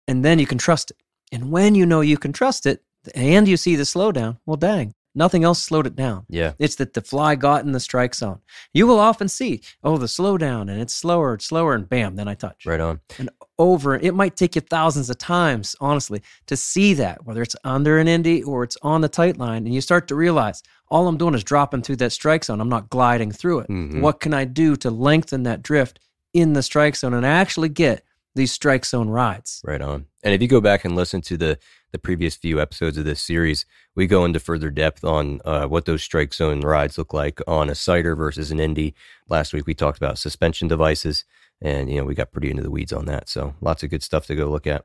[0.08, 0.98] and then you can trust it.
[1.30, 2.82] And when you know you can trust it
[3.14, 6.24] and you see the slowdown, well, dang, nothing else slowed it down.
[6.28, 6.52] Yeah.
[6.58, 8.40] It's that the fly got in the strike zone.
[8.72, 12.28] You will often see, oh, the slowdown and it's slower, it's slower, and bam, then
[12.28, 12.64] I touch.
[12.66, 13.00] Right on.
[13.18, 17.56] And over, it might take you thousands of times, honestly, to see that, whether it's
[17.64, 19.66] under an indie or it's on the tight line.
[19.66, 22.60] And you start to realize all I'm doing is dropping through that strike zone.
[22.60, 23.68] I'm not gliding through it.
[23.68, 24.00] Mhm.
[24.00, 26.00] What can I do to lengthen that drift
[26.34, 29.60] in the strike zone and actually get these strike zone rides?
[29.64, 30.06] Right on.
[30.22, 31.58] And if you go back and listen to the
[31.92, 35.84] the previous few episodes of this series, we go into further depth on uh, what
[35.84, 38.94] those strike zone rides look like on a sighter versus an indie.
[39.28, 41.24] Last week we talked about suspension devices,
[41.60, 43.28] and you know we got pretty into the weeds on that.
[43.28, 44.84] So lots of good stuff to go look at.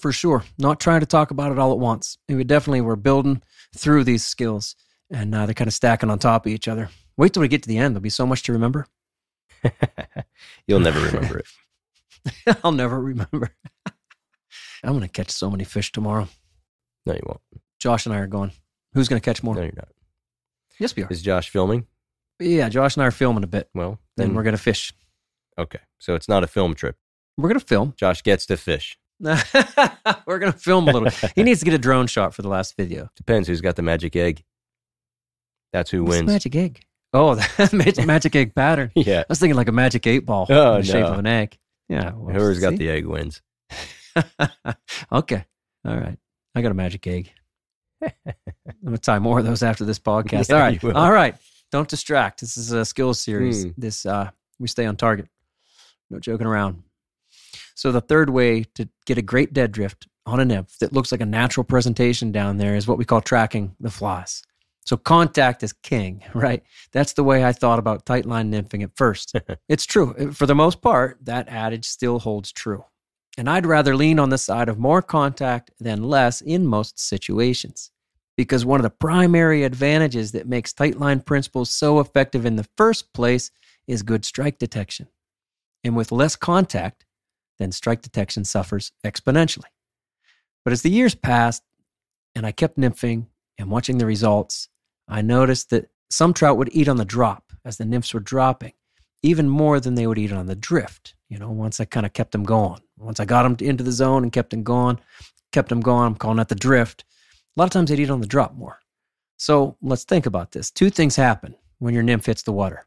[0.00, 0.44] for sure.
[0.58, 2.18] Not trying to talk about it all at once.
[2.28, 3.42] And we definitely were building
[3.76, 4.76] through these skills,
[5.10, 6.90] and uh, they're kind of stacking on top of each other.
[7.16, 7.94] Wait till we get to the end.
[7.94, 8.86] There'll be so much to remember.
[10.66, 11.46] You'll never remember it.
[12.64, 13.54] I'll never remember.
[14.84, 16.28] I'm going to catch so many fish tomorrow.
[17.06, 17.40] No, you won't.
[17.80, 18.52] Josh and I are gone.
[18.94, 19.54] Who's going to catch more?
[19.54, 19.88] No, you're not.
[20.78, 21.08] Yes, we are.
[21.10, 21.86] Is Josh filming?
[22.38, 23.68] Yeah, Josh and I are filming a bit.
[23.74, 24.92] Well, Then then we're going to fish.
[25.58, 25.80] okay.
[25.98, 26.96] So it's not a film trip.
[27.36, 27.94] We're going to film.
[27.98, 28.98] Josh gets to fish.
[29.20, 31.30] we're going to film a little.
[31.36, 33.08] he needs to get a drone shot for the last video.
[33.16, 34.42] Depends who's got the magic egg.
[35.72, 36.32] That's who What's the wins.
[36.32, 36.80] magic egg.
[37.14, 38.90] Oh, the magic, magic egg pattern.
[38.96, 39.20] Yeah.
[39.20, 41.56] I was thinking like a magic eight ball Oh, in the shape of an egg.
[41.88, 42.12] Yeah.
[42.14, 43.42] well, Whoever's got the egg wins.
[45.12, 45.44] okay.
[45.86, 46.18] All right.
[46.54, 47.32] I got a magic egg.
[48.02, 48.10] I'm
[48.84, 50.48] going to tie more of those after this podcast.
[50.48, 51.36] Yeah, all right, all right.
[51.70, 52.40] Don't distract.
[52.40, 53.64] This is a skills series.
[53.64, 53.70] Hmm.
[53.78, 55.28] This uh we stay on target.
[56.10, 56.82] No joking around.
[57.74, 61.10] So the third way to get a great dead drift on a nymph that looks
[61.10, 64.42] like a natural presentation down there is what we call tracking the flies.
[64.84, 66.62] So contact is king, right?
[66.92, 69.34] That's the way I thought about tight line nymphing at first.
[69.68, 70.32] it's true.
[70.32, 72.84] For the most part, that adage still holds true.
[73.38, 77.90] And I'd rather lean on the side of more contact than less in most situations.
[78.36, 82.68] Because one of the primary advantages that makes tight line principles so effective in the
[82.76, 83.50] first place
[83.86, 85.08] is good strike detection.
[85.84, 87.04] And with less contact,
[87.58, 89.70] then strike detection suffers exponentially.
[90.64, 91.62] But as the years passed
[92.34, 93.26] and I kept nymphing
[93.58, 94.68] and watching the results,
[95.08, 98.72] I noticed that some trout would eat on the drop as the nymphs were dropping,
[99.22, 101.14] even more than they would eat on the drift.
[101.28, 103.92] You know, once I kind of kept them going, once I got them into the
[103.92, 104.98] zone and kept them going,
[105.52, 107.04] kept them going, I'm calling that the drift.
[107.56, 108.78] A lot of times they'd eat on the drop more.
[109.36, 110.70] So let's think about this.
[110.70, 112.86] Two things happen when your nymph hits the water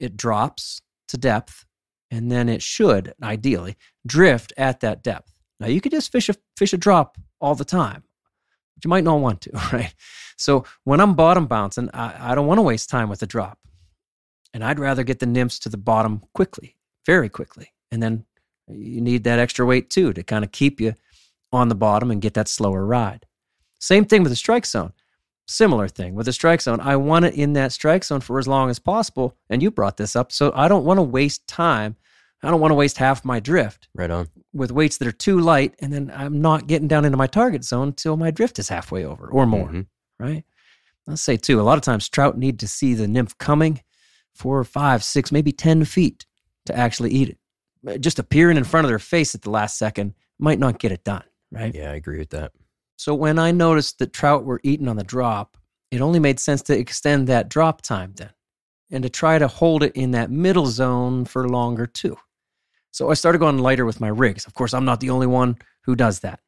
[0.00, 1.64] it drops to depth,
[2.10, 5.32] and then it should, ideally, drift at that depth.
[5.60, 8.04] Now, you could just fish a, fish a drop all the time,
[8.74, 9.94] but you might not want to, right?
[10.36, 13.58] So when I'm bottom bouncing, I, I don't want to waste time with the drop.
[14.54, 17.72] And I'd rather get the nymphs to the bottom quickly, very quickly.
[17.90, 18.24] And then
[18.68, 20.94] you need that extra weight too to kind of keep you
[21.52, 23.26] on the bottom and get that slower ride.
[23.80, 24.92] Same thing with the strike zone.
[25.46, 26.80] Similar thing with the strike zone.
[26.80, 29.36] I want it in that strike zone for as long as possible.
[29.50, 30.32] And you brought this up.
[30.32, 31.96] So I don't want to waste time.
[32.42, 34.28] I don't want to waste half my drift Right on.
[34.52, 35.74] with weights that are too light.
[35.80, 39.04] And then I'm not getting down into my target zone until my drift is halfway
[39.04, 39.86] over or more Mhm.
[40.18, 40.44] right?
[41.06, 43.82] Let's say too, a lot of times trout need to see the nymph coming
[44.34, 46.26] four, five, six, maybe 10 feet
[46.66, 47.38] to actually eat it.
[47.86, 50.92] Uh, Just appearing in front of their face at the last second might not get
[50.92, 51.74] it done, right?
[51.74, 52.52] Yeah, I agree with that.
[52.96, 55.56] So when I noticed that trout were eaten on the drop,
[55.90, 58.30] it only made sense to extend that drop time then
[58.90, 62.16] and to try to hold it in that middle zone for longer too.
[62.90, 64.46] So I started going lighter with my rigs.
[64.46, 66.40] Of course, I'm not the only one who does that.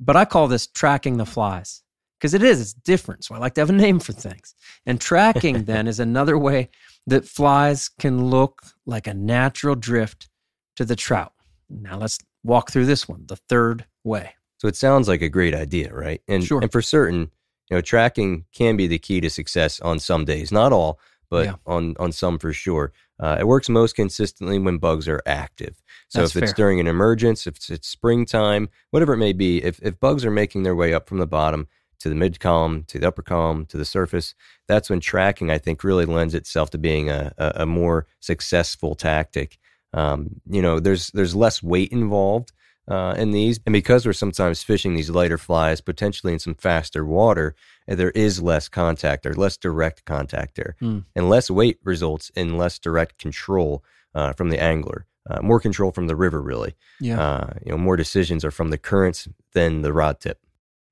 [0.00, 1.82] But I call this tracking the flies
[2.18, 3.24] because it is, it's different.
[3.24, 4.54] So I like to have a name for things.
[4.86, 6.70] And tracking then is another way
[7.06, 10.28] that flies can look like a natural drift
[10.76, 11.32] to the trout.
[11.68, 14.34] Now let's walk through this one, the third way.
[14.58, 16.22] So it sounds like a great idea, right?
[16.28, 16.60] And Sure.
[16.62, 17.30] and for certain,
[17.70, 20.98] you know, tracking can be the key to success on some days, not all,
[21.30, 21.54] but Yeah.
[21.66, 22.92] on on some for sure.
[23.20, 25.80] Uh, it works most consistently when bugs are active.
[26.08, 26.56] So That's if it's fair.
[26.56, 30.30] during an emergence, if it's, it's springtime, whatever it may be, if if bugs are
[30.30, 31.68] making their way up from the bottom
[32.00, 34.34] to the mid column, to the upper column, to the surface,
[34.68, 38.94] that's when tracking I think really lends itself to being a a, a more successful
[38.94, 39.58] tactic.
[39.92, 42.52] Um, you know, there's there's less weight involved
[42.88, 47.04] uh, in these, and because we're sometimes fishing these lighter flies, potentially in some faster
[47.04, 47.54] water,
[47.88, 50.98] uh, there is less contact or less direct contact there, Hmm.
[51.14, 53.82] and less weight results in less direct control
[54.14, 56.74] uh, from the angler, uh, more control from the river, really.
[57.00, 57.20] Yeah.
[57.22, 60.38] Uh, you know, more decisions are from the currents than the rod tip.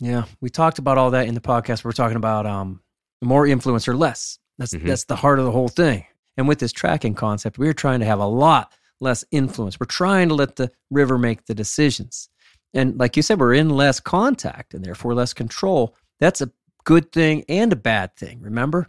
[0.03, 1.85] Yeah, we talked about all that in the podcast.
[1.85, 2.81] We're talking about um,
[3.23, 4.39] more influence or less.
[4.59, 4.87] That's Mhm.
[4.87, 6.05] that's the heart of the whole thing.
[6.37, 9.79] And with this tracking concept, we're trying to have a lot less influence.
[9.79, 12.29] We're trying to let the river make the decisions.
[12.75, 15.95] And like you said, we're in less contact and therefore less control.
[16.19, 16.51] That's a
[16.85, 18.41] good thing and a bad thing.
[18.41, 18.89] Remember?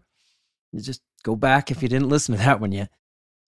[0.72, 2.90] You just go back if you didn't listen to that one yet.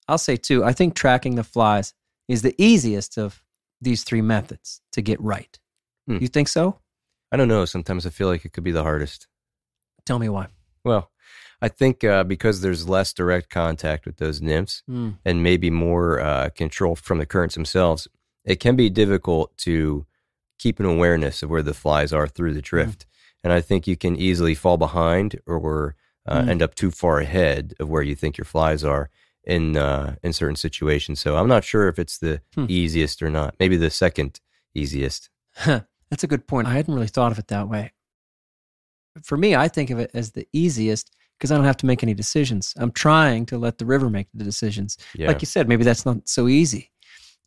[0.08, 1.96] I'll say too, I think tracking the flies
[2.28, 3.42] is the easiest of
[3.82, 5.58] these three methods to get right.
[6.08, 6.18] Hmm.
[6.22, 6.80] You think so?
[7.36, 7.66] I don't know.
[7.66, 9.28] Sometimes I feel like it could be the hardest.
[10.06, 10.48] Tell me why.
[10.86, 11.12] Well,
[11.62, 15.10] I think uh, because there's less direct contact with those nymphs, Hmm.
[15.26, 18.08] and maybe more uh, control from the currents themselves,
[18.46, 20.06] it can be difficult to
[20.60, 23.06] keep an awareness of where the flies are through the drift.
[23.44, 25.96] And I think you can easily fall behind or
[26.26, 26.50] uh, Mm.
[26.52, 29.10] end up too far ahead of where you think your flies are
[29.44, 31.20] in uh, in certain situations.
[31.20, 32.66] So I'm not sure if it's the Hmm.
[32.70, 33.56] easiest or not.
[33.60, 34.40] Maybe the second
[34.74, 35.30] easiest.
[36.10, 36.68] That's a good point.
[36.68, 37.92] I hadn't really thought of it that way.
[39.24, 42.04] For me, I think of it as the easiest because I don't have to make
[42.04, 42.74] any decisions.
[42.78, 44.98] I'm trying to let the river make the decisions.
[45.16, 45.28] Yeah.
[45.28, 46.92] Like you said, maybe that's not so easy.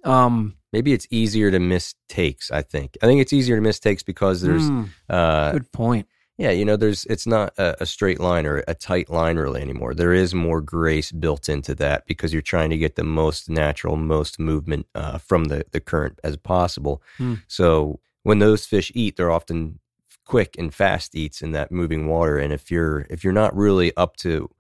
[0.05, 2.51] Um, maybe it's easier to miss takes.
[2.51, 2.97] I think.
[3.03, 6.07] I think it's easier to miss takes because there's hmm, uh, good point.
[6.39, 9.61] Yeah, you know, there's it's not a, a straight line or a tight line really
[9.61, 9.93] anymore.
[9.93, 13.97] There is more grace built into that because you're trying to get the most natural,
[13.97, 17.03] most movement uh, from the the current as possible.
[17.17, 17.35] Hmm.
[17.49, 19.79] So when those fish eat, they're often
[20.27, 22.37] quick and fast eats in that moving water.
[22.37, 24.51] And if you're if you're not really up to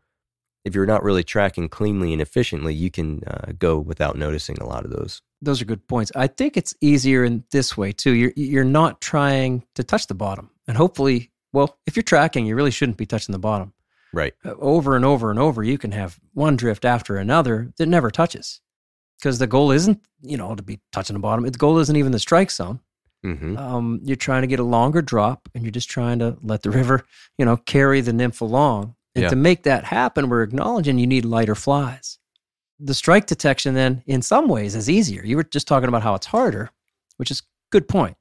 [0.65, 4.67] if you're not really tracking cleanly and efficiently, you can uh, go without noticing a
[4.67, 5.21] lot of those.
[5.43, 6.11] Those are good points.
[6.17, 8.13] I think it's easier in this way too.
[8.13, 12.57] You're you're not trying to touch the bottom, and hopefully, well, if you're tracking, you
[12.57, 13.75] really shouldn't be touching the bottom.
[14.15, 14.33] Right.
[14.47, 18.11] Uh, over and over and over, you can have one drift after another that never
[18.11, 18.63] touches.
[19.19, 21.45] Because the goal isn't, you know, to be touching the bottom.
[21.45, 22.81] The goal isn't even the strike zone.
[23.23, 26.63] Hmm Um, you're trying to get a longer drop and you're just trying to let
[26.63, 27.05] the river,
[27.39, 28.95] you know, carry the nymph along.
[29.15, 29.31] And Yeah.
[29.31, 32.19] to make that happen, we're acknowledging you need lighter flies.
[32.79, 35.25] The strike detection, then, in some ways, is easier.
[35.25, 36.71] You were just talking about how it's harder,
[37.17, 38.17] which is good point.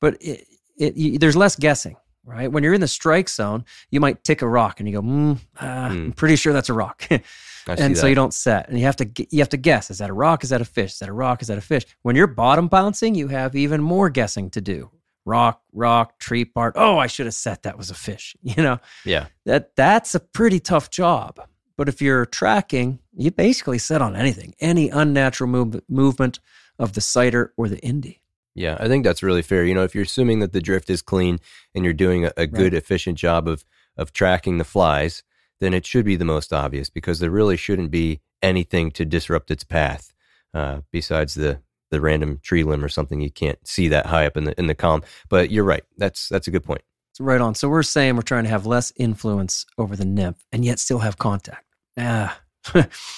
[0.00, 0.44] But it,
[0.76, 1.96] it, you, there's less guessing,
[2.30, 2.50] right?
[2.50, 5.38] When you're in the strike zone, you might tick a rock and you go, mm,
[5.60, 5.96] ah, Hmm.
[5.96, 7.06] I'm pretty sure that's a rock.
[7.68, 8.08] And so that.
[8.08, 10.42] you don't set and you have to you have to guess is that a rock
[10.42, 12.68] is that a fish is that a rock is that a fish when you're bottom
[12.68, 14.90] bouncing you have even more guessing to do
[15.26, 18.78] rock rock tree part oh i should have set that was a fish you know
[19.04, 19.26] yeah.
[19.44, 21.38] that that's a pretty tough job
[21.76, 26.40] but if you're tracking you basically set on anything any unnatural move, movement
[26.78, 28.19] of the sighter or the indie
[28.54, 29.64] Yeah, I think that's really fair.
[29.64, 31.38] You know, if you're assuming that the drift is clean
[31.74, 33.64] and you're doing a, a good, efficient job of
[33.96, 35.22] of tracking the flies,
[35.60, 39.50] then it should be the most obvious because there really shouldn't be anything to disrupt
[39.50, 40.12] its path
[40.54, 44.36] uh, besides the the random tree limb or something you can't see that high up
[44.36, 45.02] in the in the column.
[45.28, 45.84] But you're right.
[45.96, 46.82] That's that's a good point.
[47.12, 47.54] So right on.
[47.54, 51.00] So we're saying we're trying to have less influence over the nymph and yet still
[51.00, 51.64] have contact.
[51.98, 52.40] Ah,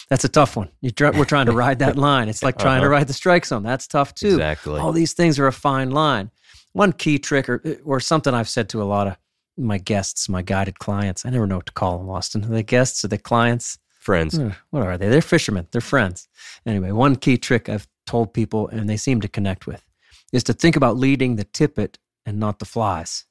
[0.09, 0.71] that's a tough one.
[0.97, 2.29] Try, we're trying to ride that line.
[2.29, 2.93] It's like trying to Uh-huh.
[2.97, 3.63] ride the strike zone.
[3.63, 4.29] That's tough too.
[4.29, 4.81] Exactly.
[4.81, 6.31] All these things are a fine line.
[6.73, 9.17] One key trick, or or something I've said to a lot of
[9.59, 11.27] my guests, my guided clients.
[11.27, 12.45] I never know what to call them, Austin.
[12.45, 13.05] Are they guests?
[13.05, 13.79] Are they clients?
[14.01, 14.39] Friends.
[14.39, 15.09] Uh, What are they?
[15.09, 15.69] They're fishermen.
[15.71, 16.29] They're friends.
[16.67, 19.85] Anyway, one key trick I've told people, and they seem to connect with,
[20.33, 23.27] is to think about leading the tippet and not the flies.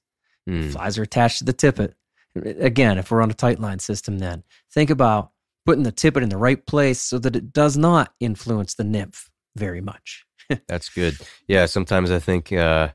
[0.47, 0.69] Hmm.
[0.69, 1.95] Flies are attached to the tippet,
[2.33, 4.43] Again, if we're on a tight line system, then
[4.73, 5.30] think about
[5.65, 9.29] putting the tippet in the right place so that it does not influence the nymph
[9.55, 10.25] very much.
[10.67, 11.17] That's good.
[11.47, 12.89] Yeah, sometimes I think uh,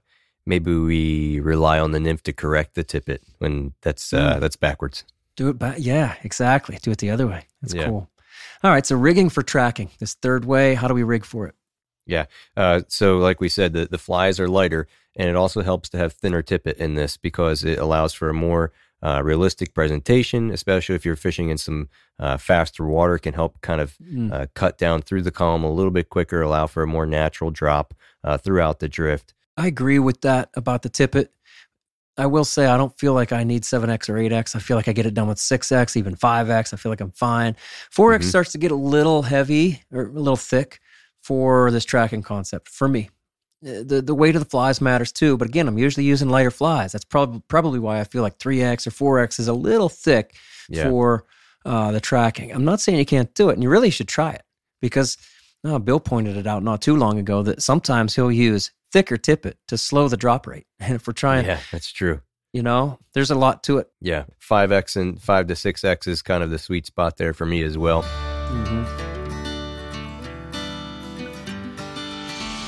[0.47, 4.41] maybe we rely on the nymph to correct the tippet when that's uh, Mm.
[4.41, 5.05] that's backwards.
[5.37, 5.77] Do it back.
[5.79, 6.79] Yeah, exactly.
[6.83, 7.45] Do it the other way.
[7.63, 7.87] That's Yeah.
[7.87, 8.09] cool.
[8.63, 8.87] All right.
[8.87, 9.91] So rigging for tracking.
[9.99, 11.55] This third way, how do we rig for it?
[12.07, 12.27] Yeah.
[12.57, 14.87] Uh, so, like we said, the, the flies are lighter,
[15.17, 18.35] and it also helps to have thinner tippet in this because it allows for a
[18.35, 18.73] more
[19.03, 21.89] uh, realistic presentation, especially if you're fishing in some
[22.19, 23.19] uh, faster water.
[23.19, 24.33] Can help kind of Mm.
[24.33, 27.51] uh, cut down through the column a little bit quicker, allow for a more natural
[27.51, 27.95] drop
[28.25, 29.35] uh, throughout the drift.
[29.57, 31.33] I agree with that about the tippet.
[32.19, 34.57] I will say I don't feel like I need 7x or 8x.
[34.57, 36.73] I feel like I get it done with 6x, even 5x.
[36.73, 37.55] I feel like I'm fine.
[37.95, 38.29] 4x Mhm.
[38.31, 40.81] starts to get a little heavy or a little thick
[41.23, 43.11] for this tracking concept for me.
[43.65, 46.51] Uh, The, the weight of the flies matters too, but again, I'm usually using lighter
[46.51, 46.93] flies.
[46.93, 50.35] That's probably probably why I feel like 3x or 4x is a little thick
[50.69, 50.89] Yeah.
[50.91, 51.25] for
[51.65, 52.53] uh, the tracking.
[52.53, 54.43] I'm not saying you can't do it, and you really should try it
[54.81, 55.17] because
[55.65, 59.57] uh, Bill pointed it out not too long ago that sometimes he'll use thicker tippet
[59.69, 60.67] to slow the drop rate.
[60.81, 62.21] And if we're trying, yeah, that's true.
[62.53, 63.89] you know, there's a lot to it.
[64.01, 67.63] Yeah, 5x and 5 to 6x is kind of the sweet spot there for me
[67.65, 68.03] as well.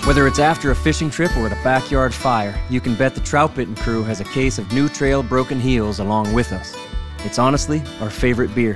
[0.08, 3.20] Whether it's after a fishing trip or at a backyard fire, you can bet the
[3.20, 6.74] Troutbitten crew has a case of New Trail Broken Heels along with us.
[7.26, 8.74] It's honestly our favorite beer.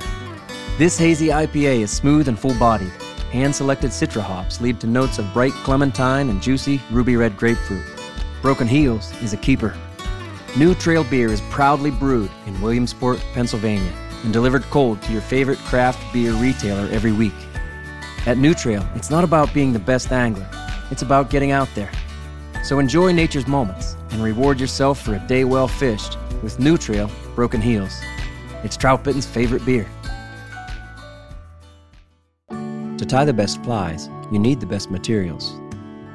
[0.77, 2.91] This hazy IPA is smooth and full bodied.
[3.31, 7.83] Hand selected citra hops lead to notes of bright clementine and juicy ruby red grapefruit.
[8.43, 9.75] Broken Heels is a keeper.
[10.55, 13.91] New Trail beer is proudly brewed in Williamsport, Pennsylvania,
[14.23, 17.33] and delivered cold to your favorite craft beer retailer every week.
[18.27, 20.47] At New Trail, it's not about being the best angler,
[20.93, 21.91] it's about getting out there.
[22.63, 27.09] So enjoy nature's moments and reward yourself for a day well fished with New Trail
[27.33, 27.99] Broken Heels.
[28.63, 29.89] It's Troutbitten's favorite beer.
[32.51, 35.59] To tie the best flies, you need the best materials.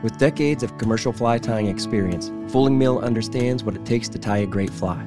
[0.04, 4.38] With decades of commercial fly tying experience, Fulling Mill understands what it takes to tie
[4.38, 5.04] a great fly.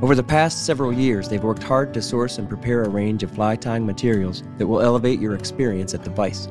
[0.00, 3.30] Over the past several years, they've worked hard to source and prepare a range of
[3.30, 6.48] fly tying materials that will elevate your experience at the vise.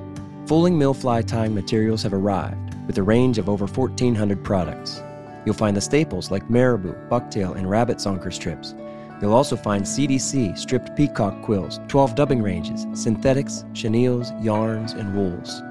[0.52, 5.02] Fulling Mill fly tying materials have arrived with a range of over 1,400 products.
[5.46, 8.76] You'll find the staples like marabou, bucktail, and rabbit zonker strips.
[9.22, 15.62] You'll also find CDC, stripped peacock quills, 12 dubbing ranges, synthetics, chenilles, yarns, and wools.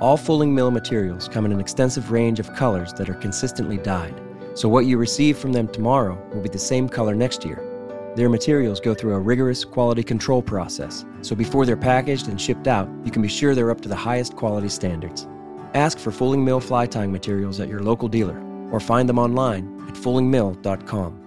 [0.00, 4.20] All Fulling Mill materials come in an extensive range of colors that are consistently dyed,
[4.54, 7.73] so what you receive from them tomorrow will be the same color next year.
[8.16, 12.68] Their materials go through a rigorous quality control process, so before they're packaged and shipped
[12.68, 15.26] out, you can be sure they're up to the highest quality standards.
[15.74, 18.38] Ask for Fulling Mill fly tying materials at your local dealer
[18.70, 21.20] or find them online at fullingmill.com.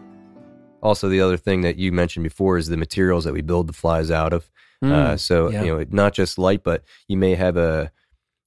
[0.81, 3.73] Also, the other thing that you mentioned before is the materials that we build the
[3.73, 4.49] flies out of.
[4.83, 5.63] uh, so Mm, yeah.
[5.63, 7.91] you know, not just light, but you may have a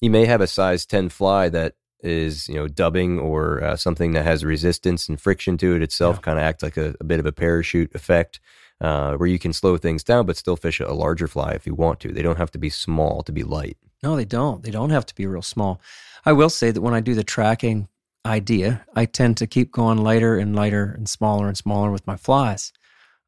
[0.00, 4.12] you may have a size ten fly that is you know dubbing or uh, something
[4.12, 6.20] that has resistance and friction to it itself, Yeah.
[6.22, 8.40] kind of act like a, a bit of a parachute effect,
[8.80, 11.74] uh, where you can slow things down but still fish a larger fly if you
[11.74, 12.12] want to.
[12.12, 13.76] They don't have to be small to be light.
[14.02, 14.62] No, they don't.
[14.62, 15.80] They don't have to be real small.
[16.24, 17.88] I will say that when I do the tracking
[18.26, 22.16] idea, I tend to keep going lighter and lighter and smaller and smaller with my
[22.16, 22.72] flies.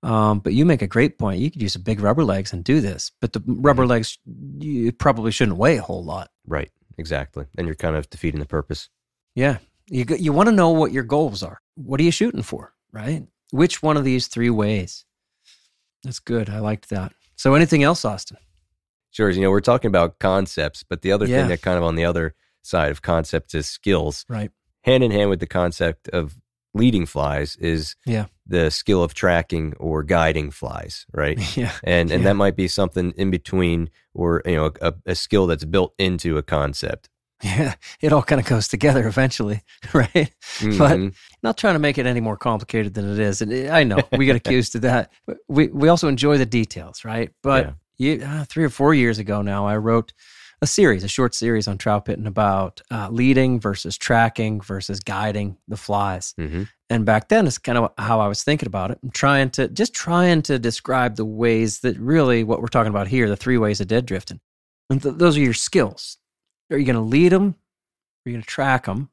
[0.03, 1.41] Um, but you make a great point.
[1.41, 4.19] You could use a big rubber legs and do this, but the rubber legs
[4.59, 6.31] you probably shouldn't weigh a whole lot.
[6.47, 6.71] Right.
[6.99, 7.47] Exactly.
[7.57, 8.89] And you're kind of defeating the purpose.
[9.35, 11.61] Yeah, you you want to know what your goals are.
[11.77, 12.75] What are you shooting for?
[12.93, 13.27] Right?
[13.51, 15.05] Which one of these three ways?
[16.05, 16.51] That's good.
[16.51, 17.13] I liked that.
[17.37, 18.37] So, anything else, Austin?
[19.11, 19.31] Sure.
[19.31, 21.41] You know, we're talking about concepts, but the other Yeah.
[21.41, 24.25] thing that kind of on the other side of concepts is skills.
[24.29, 24.51] Right.
[24.85, 26.37] Hand in hand with the concept of
[26.75, 28.27] leading flies is Yeah.
[28.47, 31.39] The skill of tracking or guiding flies, right?
[31.57, 31.73] yeah.
[31.85, 32.29] And and Yeah.
[32.31, 36.37] that might be something in between or you know a, a skill that's built into
[36.39, 37.09] a concept.
[37.45, 37.75] Yeah.
[38.01, 39.63] It all kind of goes together eventually,
[39.93, 40.11] right?
[40.15, 41.15] But- Mhm.
[41.43, 43.43] not trying to make it any more complicated than it is.
[43.43, 45.11] And I know we get accused of that.
[45.49, 47.31] We we also enjoy the details, right?
[47.43, 50.13] But you, uh, three or four years ago now, I wrote
[50.63, 55.77] a series, a short series on Troutbitten about uh, leading versus tracking versus guiding the
[55.77, 56.35] flies.
[56.39, 56.69] Mhm.
[56.89, 58.99] And back then, it's kind of how I was thinking about it.
[59.03, 63.09] I'm trying to just trying to describe the ways that really what we're talking about
[63.09, 64.41] here, the three ways of dead drifting.
[64.89, 66.19] And th- those are your skills.
[66.71, 67.57] Are you going to lead them?
[68.25, 69.09] Are you going to track them?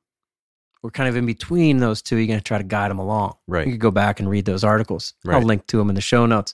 [0.83, 3.35] We're kind of in between those two, you're going to try to guide them along.
[3.47, 3.65] Right.
[3.65, 5.13] You could go back and read those articles.
[5.27, 6.53] I'll link to them in the show notes.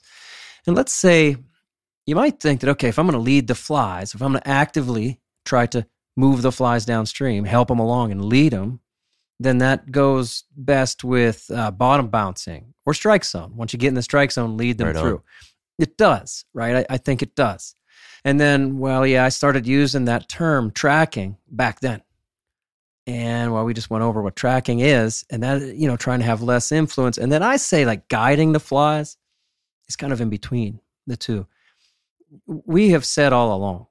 [0.66, 1.36] And let's say
[2.06, 4.42] you might think that, okay, if I'm going to lead the flies, if I'm going
[4.42, 5.86] to actively try to
[6.16, 8.80] move the flies downstream, help them along and lead them,
[9.38, 13.52] then that goes best with uh, bottom bouncing or strike zone.
[13.54, 15.02] Once you get in the strike zone, lead them Right on.
[15.02, 15.22] through.
[15.78, 16.76] It does, right?
[16.76, 17.74] I, I think it does.
[18.24, 22.02] And then, well, yeah, I started using that term tracking back then.
[23.06, 26.24] And well, we just went over what tracking is, and that, you know, trying to
[26.24, 27.18] have less influence.
[27.18, 29.16] And then I say like guiding the flies
[29.88, 31.46] is kind of in between the two.
[32.46, 33.86] We have said all along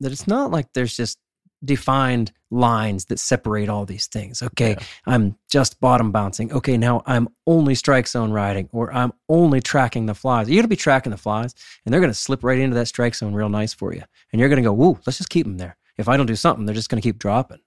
[0.00, 1.18] that it's not like there's just
[1.64, 4.42] defined lines that separate all these things.
[4.42, 4.78] Okay, Yeah.
[5.06, 6.52] I'm just bottom bouncing.
[6.52, 10.48] Okay, now I'm only strike zone riding, or I'm only tracking the flies.
[10.48, 12.86] You're going to be tracking the flies, and they're going to slip right into that
[12.86, 14.02] strike zone real nice for you.
[14.32, 15.76] And you're going to go, woo, let's just keep them there.
[15.96, 17.58] If I don't do something, they're just going to keep dropping.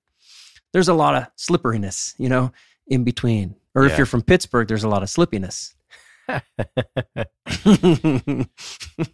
[0.74, 2.54] There's a lot of slipperiness, you know,
[2.88, 3.56] in between.
[3.76, 5.74] Or if you're from Pittsburgh, there's a lot of slippiness.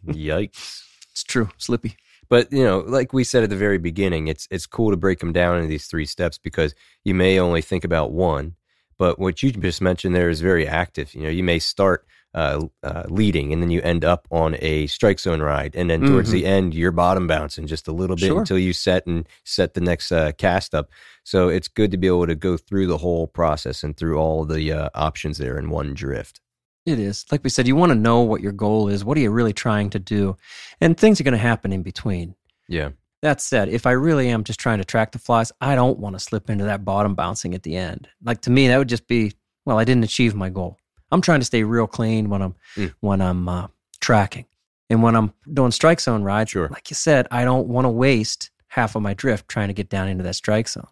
[0.07, 0.86] Yikes.
[1.17, 1.97] It's true, slippy.
[2.29, 5.19] But you know, like we said at the very beginning, it's it's cool to break
[5.19, 8.55] them down into these three steps because you may only think about one,
[8.99, 11.15] but what you just mentioned there is very active.
[11.15, 12.05] You know, you may start
[12.35, 16.01] uh, uh, leading and then you end up on a strike zone ride, and then
[16.01, 18.39] towards the end you're bottom bouncing just a little bit Sure.
[18.39, 20.91] until you set and set the next uh, cast up.
[21.23, 24.45] So it's good to be able to go through the whole process and through all
[24.45, 26.41] the uh, options there in one drift.
[26.87, 27.25] It is.
[27.31, 29.03] Like we said, you want to know what your goal is.
[29.03, 30.37] What are you really trying to do?
[30.79, 32.33] And things are going to happen in between.
[32.69, 32.89] Yeah,
[33.21, 36.15] That said, if I really am just trying to track the flies, I don't want
[36.15, 38.07] to slip into that bottom bouncing at the end.
[38.23, 39.33] Like to me, that would just be,
[39.65, 40.77] well, I didn't achieve my goal.
[41.11, 42.93] I'm trying to stay real clean when I'm Mm.
[43.01, 43.67] when I'm uh,
[43.99, 44.45] tracking,
[44.89, 46.51] and when I'm doing strike zone rides.
[46.51, 46.69] Sure.
[46.69, 49.89] Like you said, I don't want to waste half of my drift trying to get
[49.89, 50.87] down into that strike zone.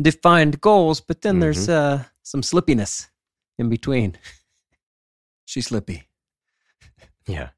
[0.00, 3.08] Defined goals, but then there's uh, some slippiness
[3.58, 4.16] in between.
[5.50, 6.04] She's slippy.
[7.26, 7.48] Yeah.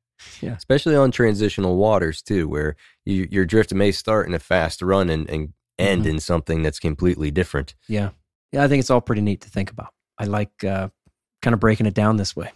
[0.40, 0.54] Yeah.
[0.56, 2.74] Especially on transitional waters too, where
[3.04, 6.10] you, your drift may start in a fast run and, and end Mhm.
[6.10, 7.74] in something that's completely different.
[7.88, 8.10] Yeah.
[8.50, 9.92] Yeah, I think it's all pretty neat to think about.
[10.16, 10.88] I like uh,
[11.42, 12.50] kind of breaking it down this way.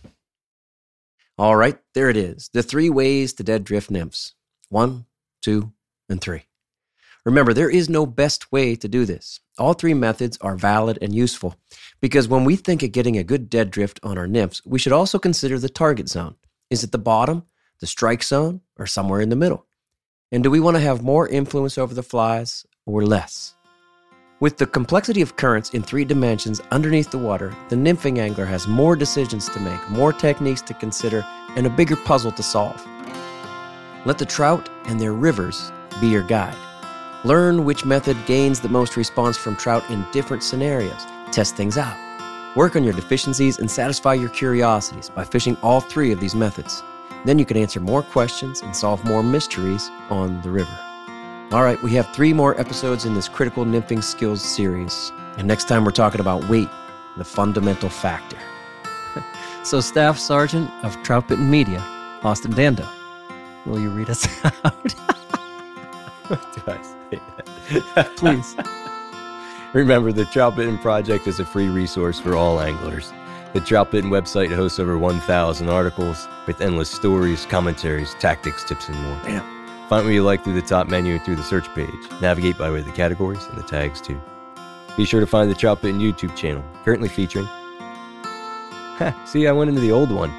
[1.37, 2.49] All right, there it is.
[2.55, 4.35] The three ways to dead drift nymphs
[4.71, 5.05] one,
[5.43, 5.71] two,
[6.09, 6.45] and three.
[7.27, 9.41] Remember, there is no best way to do this.
[9.59, 11.57] All three methods are valid and useful
[12.01, 14.93] because when we think of getting a good dead drift on our nymphs, we should
[14.93, 16.37] also consider the target zone.
[16.71, 17.43] Is it the bottom,
[17.81, 19.67] the strike zone, or somewhere in the middle?
[20.31, 23.57] And do we want to have more influence over the flies or less?
[24.39, 28.69] With the complexity of currents in three dimensions underneath the water, the nymphing angler has
[28.69, 32.87] more decisions to make, more techniques to consider, and a bigger puzzle to solve.
[34.05, 36.57] Let the trout and their rivers be your guide.
[37.27, 41.05] Learn which method gains the most response from trout in different scenarios.
[41.33, 41.97] Test things out.
[42.55, 46.85] Work on your deficiencies and satisfy your curiosities by fishing all three of these methods.
[47.25, 50.79] Then you can answer more questions and solve more mysteries on the river.
[51.51, 55.11] All right, we have three more episodes in this critical nymphing skills series.
[55.37, 56.69] And next time we're talking about weight,
[57.17, 58.39] the fundamental factor.
[59.65, 61.81] so, Staff Sergeant of Troutbitten Media,
[62.23, 62.89] Austin Dando,
[63.65, 64.29] will you read us
[64.65, 64.95] out?
[66.65, 66.96] Do?
[68.17, 68.57] Please.
[69.73, 73.13] Remember, the Troutbitten Project is a free resource for all anglers.
[73.53, 79.21] The Troutbitten website hosts over 1,000 articles with endless stories, commentaries, tactics, tips, and more.
[79.25, 79.57] Damn.
[79.89, 81.89] Find what you like through the top menu and through the search page.
[82.21, 84.21] Navigate by way of the categories and the tags too.
[84.97, 87.49] Be sure to find the Troutbitten YouTube channel, currently featuring.
[88.97, 90.31] Ha, see, I went into the old one.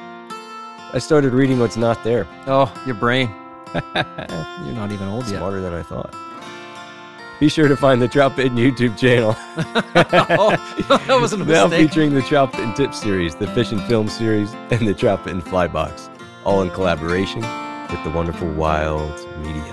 [0.91, 2.25] I started reading what's not there.
[2.47, 3.29] Oh, your brain.
[3.75, 5.37] You're not even old yet.
[5.37, 6.15] Smarter than I thought.
[7.39, 9.35] Be sure to find the Bitten YouTube channel.
[10.37, 10.55] oh,
[11.07, 14.87] that wasn't a now featuring the Troutbitten Tip series, the Fish and Film series, and
[14.87, 16.09] the Bitten Fly Box,
[16.45, 17.41] all in collaboration
[17.91, 19.63] with the wonderful Wild Media.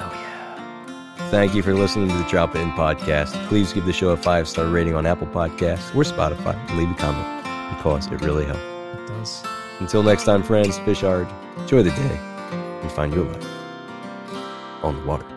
[0.00, 1.28] Oh, yeah.
[1.30, 3.32] Thank you for listening to the Troutbitten podcast.
[3.48, 6.90] Please give the show a five star rating on Apple Podcasts or Spotify and leave
[6.90, 7.44] a comment
[7.76, 8.62] because it really helps.
[8.62, 9.44] It does.
[9.80, 12.18] Until next time, friends, fish hard, enjoy the day,
[12.80, 13.46] and find your life
[14.82, 15.31] on the water.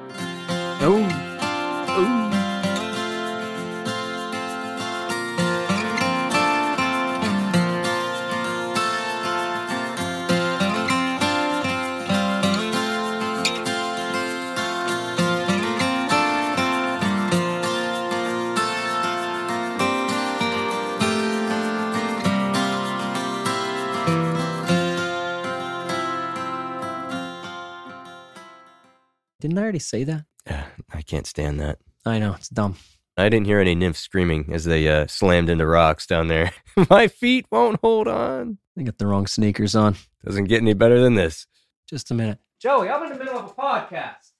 [29.95, 30.25] Say that?
[30.49, 31.79] Ah, I can't stand that.
[32.05, 32.75] I know, it's dumb.
[33.17, 36.51] I didn't hear any nymphs screaming as they uh, slammed into rocks down there.
[36.89, 38.57] My feet won't hold on.
[38.77, 39.95] I got the wrong sneakers on.
[40.25, 41.47] Doesn't get any better than this.
[41.89, 42.39] Just a minute.
[42.59, 44.31] Joey, I'm in the middle of a podcast.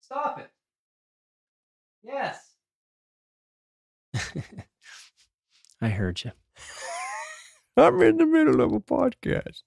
[0.00, 0.50] Stop it.
[2.02, 2.54] Yes.
[5.82, 6.32] I heard you.
[7.76, 9.62] I'm in the middle of a podcast.